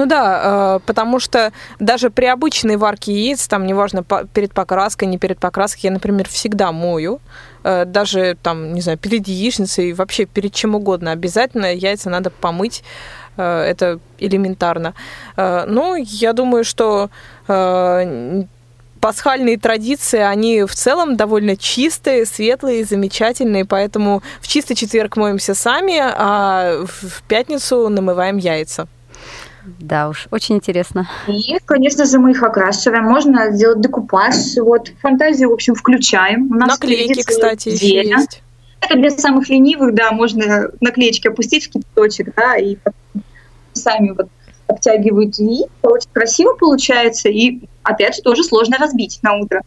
Ну 0.00 0.06
да, 0.06 0.40
э, 0.42 0.80
потому 0.86 1.20
что 1.20 1.52
даже 1.78 2.08
при 2.08 2.24
обычной 2.24 2.78
варке 2.78 3.12
яиц, 3.12 3.46
там 3.48 3.66
неважно 3.66 4.02
перед 4.32 4.54
покраской, 4.54 5.06
не 5.06 5.18
перед 5.18 5.38
покраской, 5.38 5.88
я, 5.88 5.90
например, 5.90 6.26
всегда 6.26 6.72
мою, 6.72 7.20
э, 7.64 7.84
даже 7.84 8.38
там, 8.42 8.72
не 8.72 8.80
знаю, 8.80 8.96
перед 8.96 9.28
яичницей, 9.28 9.92
вообще 9.92 10.24
перед 10.24 10.54
чем 10.54 10.74
угодно, 10.74 11.12
обязательно 11.12 11.74
яйца 11.74 12.08
надо 12.08 12.30
помыть, 12.30 12.82
э, 13.36 13.42
это 13.42 14.00
элементарно. 14.18 14.94
Ну, 15.36 15.96
я 15.96 16.32
думаю, 16.32 16.64
что 16.64 17.10
пасхальные 19.00 19.58
традиции, 19.58 20.20
они 20.20 20.64
в 20.64 20.74
целом 20.74 21.16
довольно 21.16 21.56
чистые, 21.58 22.24
светлые, 22.24 22.84
замечательные, 22.84 23.66
поэтому 23.66 24.22
в 24.40 24.48
чистый 24.48 24.76
четверг 24.76 25.18
моемся 25.18 25.54
сами, 25.54 25.98
а 26.00 26.86
в 26.86 27.22
пятницу 27.28 27.90
намываем 27.90 28.38
яйца. 28.38 28.88
Да 29.78 30.08
уж, 30.08 30.26
очень 30.30 30.56
интересно. 30.56 31.08
И, 31.28 31.58
конечно 31.64 32.04
же, 32.04 32.18
мы 32.18 32.32
их 32.32 32.42
окрашиваем. 32.42 33.04
Можно 33.04 33.50
сделать 33.52 33.80
декупаж. 33.80 34.34
Вот 34.56 34.90
фантазию, 35.00 35.50
в 35.50 35.52
общем, 35.52 35.74
включаем. 35.74 36.50
У 36.50 36.54
нас 36.54 36.68
Наклейки, 36.68 37.22
кстати, 37.22 37.68
еще 37.68 38.02
есть. 38.02 38.42
Это 38.80 38.96
для 38.96 39.10
самых 39.10 39.48
ленивых, 39.48 39.94
да, 39.94 40.10
можно 40.10 40.70
наклеечки 40.80 41.28
опустить 41.28 41.66
в 41.66 41.70
кипяточек, 41.70 42.34
да, 42.34 42.56
и 42.56 42.78
сами 43.74 44.14
вот 44.16 44.28
обтягивают 44.66 45.38
и 45.38 45.66
очень 45.82 46.08
красиво 46.12 46.54
получается, 46.54 47.28
и 47.28 47.60
опять 47.82 48.16
же 48.16 48.22
тоже 48.22 48.42
сложно 48.42 48.78
разбить 48.78 49.18
на 49.22 49.34
утро. 49.34 49.62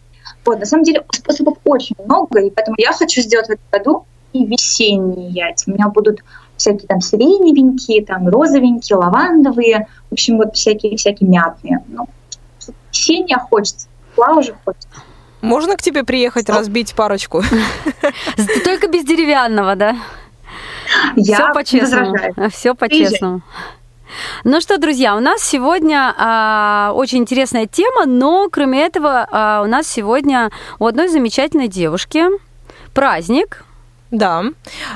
Вот, 0.46 0.60
на 0.60 0.66
самом 0.66 0.84
деле 0.84 1.04
способов 1.12 1.58
очень 1.64 1.96
много, 2.04 2.40
и 2.40 2.50
поэтому 2.50 2.76
я 2.80 2.92
хочу 2.92 3.22
сделать 3.22 3.48
в 3.48 3.52
этом 3.52 3.66
году 3.72 4.06
и 4.34 4.46
весенние 4.46 5.30
яйца. 5.30 5.70
У 5.70 5.74
меня 5.74 5.90
будут 5.90 6.24
всякие 6.58 6.88
там 6.88 7.02
сиреневенькие, 7.02 8.06
там 8.06 8.28
розовенькие, 8.28 8.98
лавандовые, 8.98 9.88
в 10.10 10.14
общем, 10.14 10.38
вот 10.38 10.56
всякие-всякие 10.56 11.30
мятные. 11.30 11.84
Ну, 11.88 12.08
весеннее 12.92 13.38
хочется, 13.38 13.88
тепла 14.10 14.34
уже 14.34 14.56
хочется. 14.66 14.88
Можно 15.42 15.76
к 15.76 15.82
тебе 15.82 16.04
приехать 16.04 16.44
Что? 16.44 16.54
разбить 16.54 16.94
парочку? 16.96 17.44
Только 18.64 18.88
без 18.88 19.04
деревянного, 19.04 19.76
да? 19.76 19.98
Я 21.16 21.36
Все 21.36 21.54
по-честному. 21.54 22.12
возражаю. 22.12 22.52
Все 22.52 22.76
по-честному. 22.76 23.42
Ну 24.44 24.62
что, 24.62 24.78
друзья, 24.78 25.16
у 25.16 25.20
нас 25.20 25.42
сегодня 25.42 26.14
а, 26.18 26.92
очень 26.96 27.20
интересная 27.20 27.66
тема, 27.66 28.06
но 28.06 28.48
кроме 28.50 28.86
этого 28.86 29.28
а, 29.30 29.62
у 29.64 29.68
нас 29.68 29.88
сегодня 29.88 30.52
у 30.80 30.86
одной 30.86 31.08
замечательной 31.08 31.68
девушки 31.68 32.24
праздник. 32.94 33.66
Да. 34.14 34.44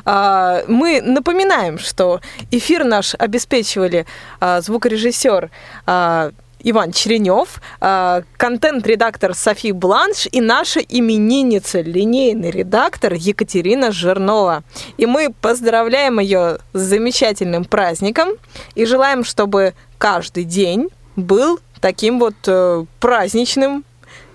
А, 0.06 0.64
Мы 0.68 1.02
напоминаем, 1.02 1.80
что 1.80 2.22
эфир 2.52 2.84
наш 2.84 3.16
обеспечивали 3.18 4.06
а, 4.40 4.62
звукорежиссер 4.62 5.50
а, 5.88 6.32
Иван 6.60 6.92
Черенев, 6.92 7.62
контент-редактор 7.80 9.36
Софи 9.36 9.72
Бланш 9.72 10.28
и 10.32 10.42
наша 10.42 10.80
именинница, 10.80 11.82
линейный 11.82 12.50
редактор 12.50 13.14
Екатерина 13.14 13.92
Жирнова. 13.92 14.64
И 14.98 15.06
мы 15.06 15.32
поздравляем 15.40 16.20
ее 16.20 16.58
с 16.74 16.80
замечательным 16.80 17.64
праздником 17.64 18.30
и 18.74 18.86
желаем, 18.86 19.24
чтобы 19.24 19.76
каждый 20.00 20.46
день 20.46 20.90
был 21.16 21.60
таким 21.80 22.20
вот 22.20 22.36
э, 22.48 22.86
праздничным, 23.00 23.86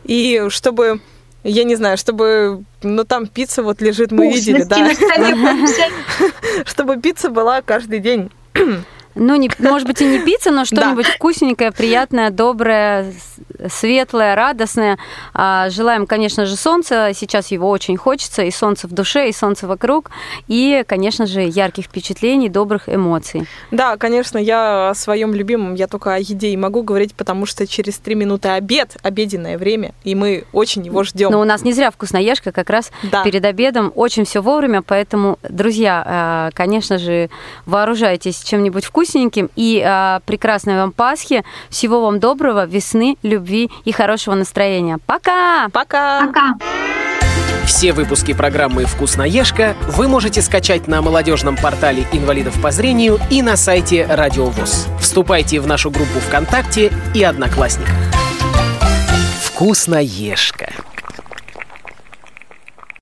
и 0.05 0.47
чтобы, 0.49 1.01
я 1.45 1.65
не 1.65 1.75
знаю, 1.75 1.97
чтобы, 1.97 2.65
ну 2.83 3.05
там 3.05 3.27
пицца 3.27 3.63
вот 3.63 3.81
лежит, 3.81 4.13
мы 4.13 4.33
видели, 4.33 4.63
да, 4.63 4.91
чтобы 6.65 7.01
пицца 7.01 7.31
была 7.31 7.63
каждый 7.63 8.01
день. 8.01 8.31
Ну, 9.15 9.37
не, 9.37 9.51
может 9.59 9.87
быть, 9.87 10.01
и 10.01 10.07
не 10.07 10.21
пицца, 10.21 10.51
но 10.51 10.65
что-нибудь 10.65 11.07
вкусненькое, 11.07 11.71
приятное, 11.71 12.31
доброе, 12.31 13.13
светлое, 13.69 14.35
радостное. 14.35 14.99
А, 15.35 15.69
Желаем, 15.71 16.07
конечно 16.07 16.47
же, 16.47 16.57
солнца. 16.57 17.11
Сейчас 17.15 17.51
его 17.51 17.69
очень 17.71 17.97
хочется. 17.97 18.43
И 18.43 18.51
солнце 18.51 18.87
в 18.89 18.93
душе, 18.93 19.29
и 19.29 19.33
солнце 19.33 19.67
вокруг. 19.67 20.11
И, 20.49 20.85
конечно 20.87 21.27
же, 21.27 21.43
ярких 21.43 21.85
впечатлений, 21.85 22.49
добрых 22.49 22.89
эмоций. 22.89 23.47
Да, 23.71 23.97
конечно, 23.97 24.39
я 24.39 24.91
о 24.91 24.95
своем 24.95 25.35
любимом, 25.35 25.75
я 25.75 25.87
только 25.87 26.15
о 26.15 26.19
еде 26.19 26.49
и 26.49 26.57
могу 26.57 26.83
говорить, 26.83 27.15
потому 27.15 27.47
что 27.47 27.67
через 27.67 27.99
три 27.99 28.15
минуты 28.15 28.49
обед, 28.49 28.97
обеденное 29.03 29.59
время, 29.59 29.95
и 30.05 30.15
мы 30.15 30.45
очень 30.53 30.85
его 30.85 31.05
ждем. 31.05 31.31
Но 31.31 31.41
у 31.41 31.45
нас 31.45 31.63
не 31.63 31.73
зря 31.73 31.91
вкусноежка, 31.91 32.53
как 32.53 32.71
раз 32.71 32.91
Да. 33.03 33.23
перед 33.25 33.45
обедом 33.45 33.93
очень 33.95 34.25
все 34.25 34.41
вовремя, 34.43 34.83
поэтому, 34.83 35.39
друзья, 35.49 36.51
э, 36.51 36.57
конечно 36.57 36.99
же, 36.99 37.31
вооружайтесь 37.67 38.43
чем-нибудь 38.43 38.85
вкусненьким 38.85 39.51
и 39.57 39.83
э, 39.85 40.21
прекрасной 40.27 40.77
вам 40.77 40.93
Пасхи, 40.93 41.45
всего 41.71 42.03
вам 42.03 42.21
доброго, 42.21 42.67
весны, 42.67 43.17
любви 43.53 43.71
и 43.85 43.93
хорошего 43.93 44.35
настроения. 44.35 44.99
Пока! 45.07 45.69
Пока! 45.73 46.27
Пока. 46.27 46.55
Все 47.67 47.93
выпуски 47.93 48.33
программы 48.33 48.85
«Вкусноежка» 48.85 49.77
вы 49.87 50.09
можете 50.09 50.43
скачать 50.43 50.89
на 50.89 51.01
молодежном 51.01 51.57
портале 51.57 52.07
инвалидов 52.13 52.61
по 52.61 52.71
зрению 52.71 53.21
и 53.31 53.41
на 53.41 53.57
сайте 53.57 54.05
Радио 54.07 54.47
ВОЗ. 54.47 54.89
Вступайте 55.01 55.61
в 55.61 55.67
нашу 55.67 55.91
группу 55.91 56.19
ВКонтакте 56.21 56.93
и 57.15 57.23
Одноклассниках. 57.23 57.95
«Вкусноежка». 59.45 60.71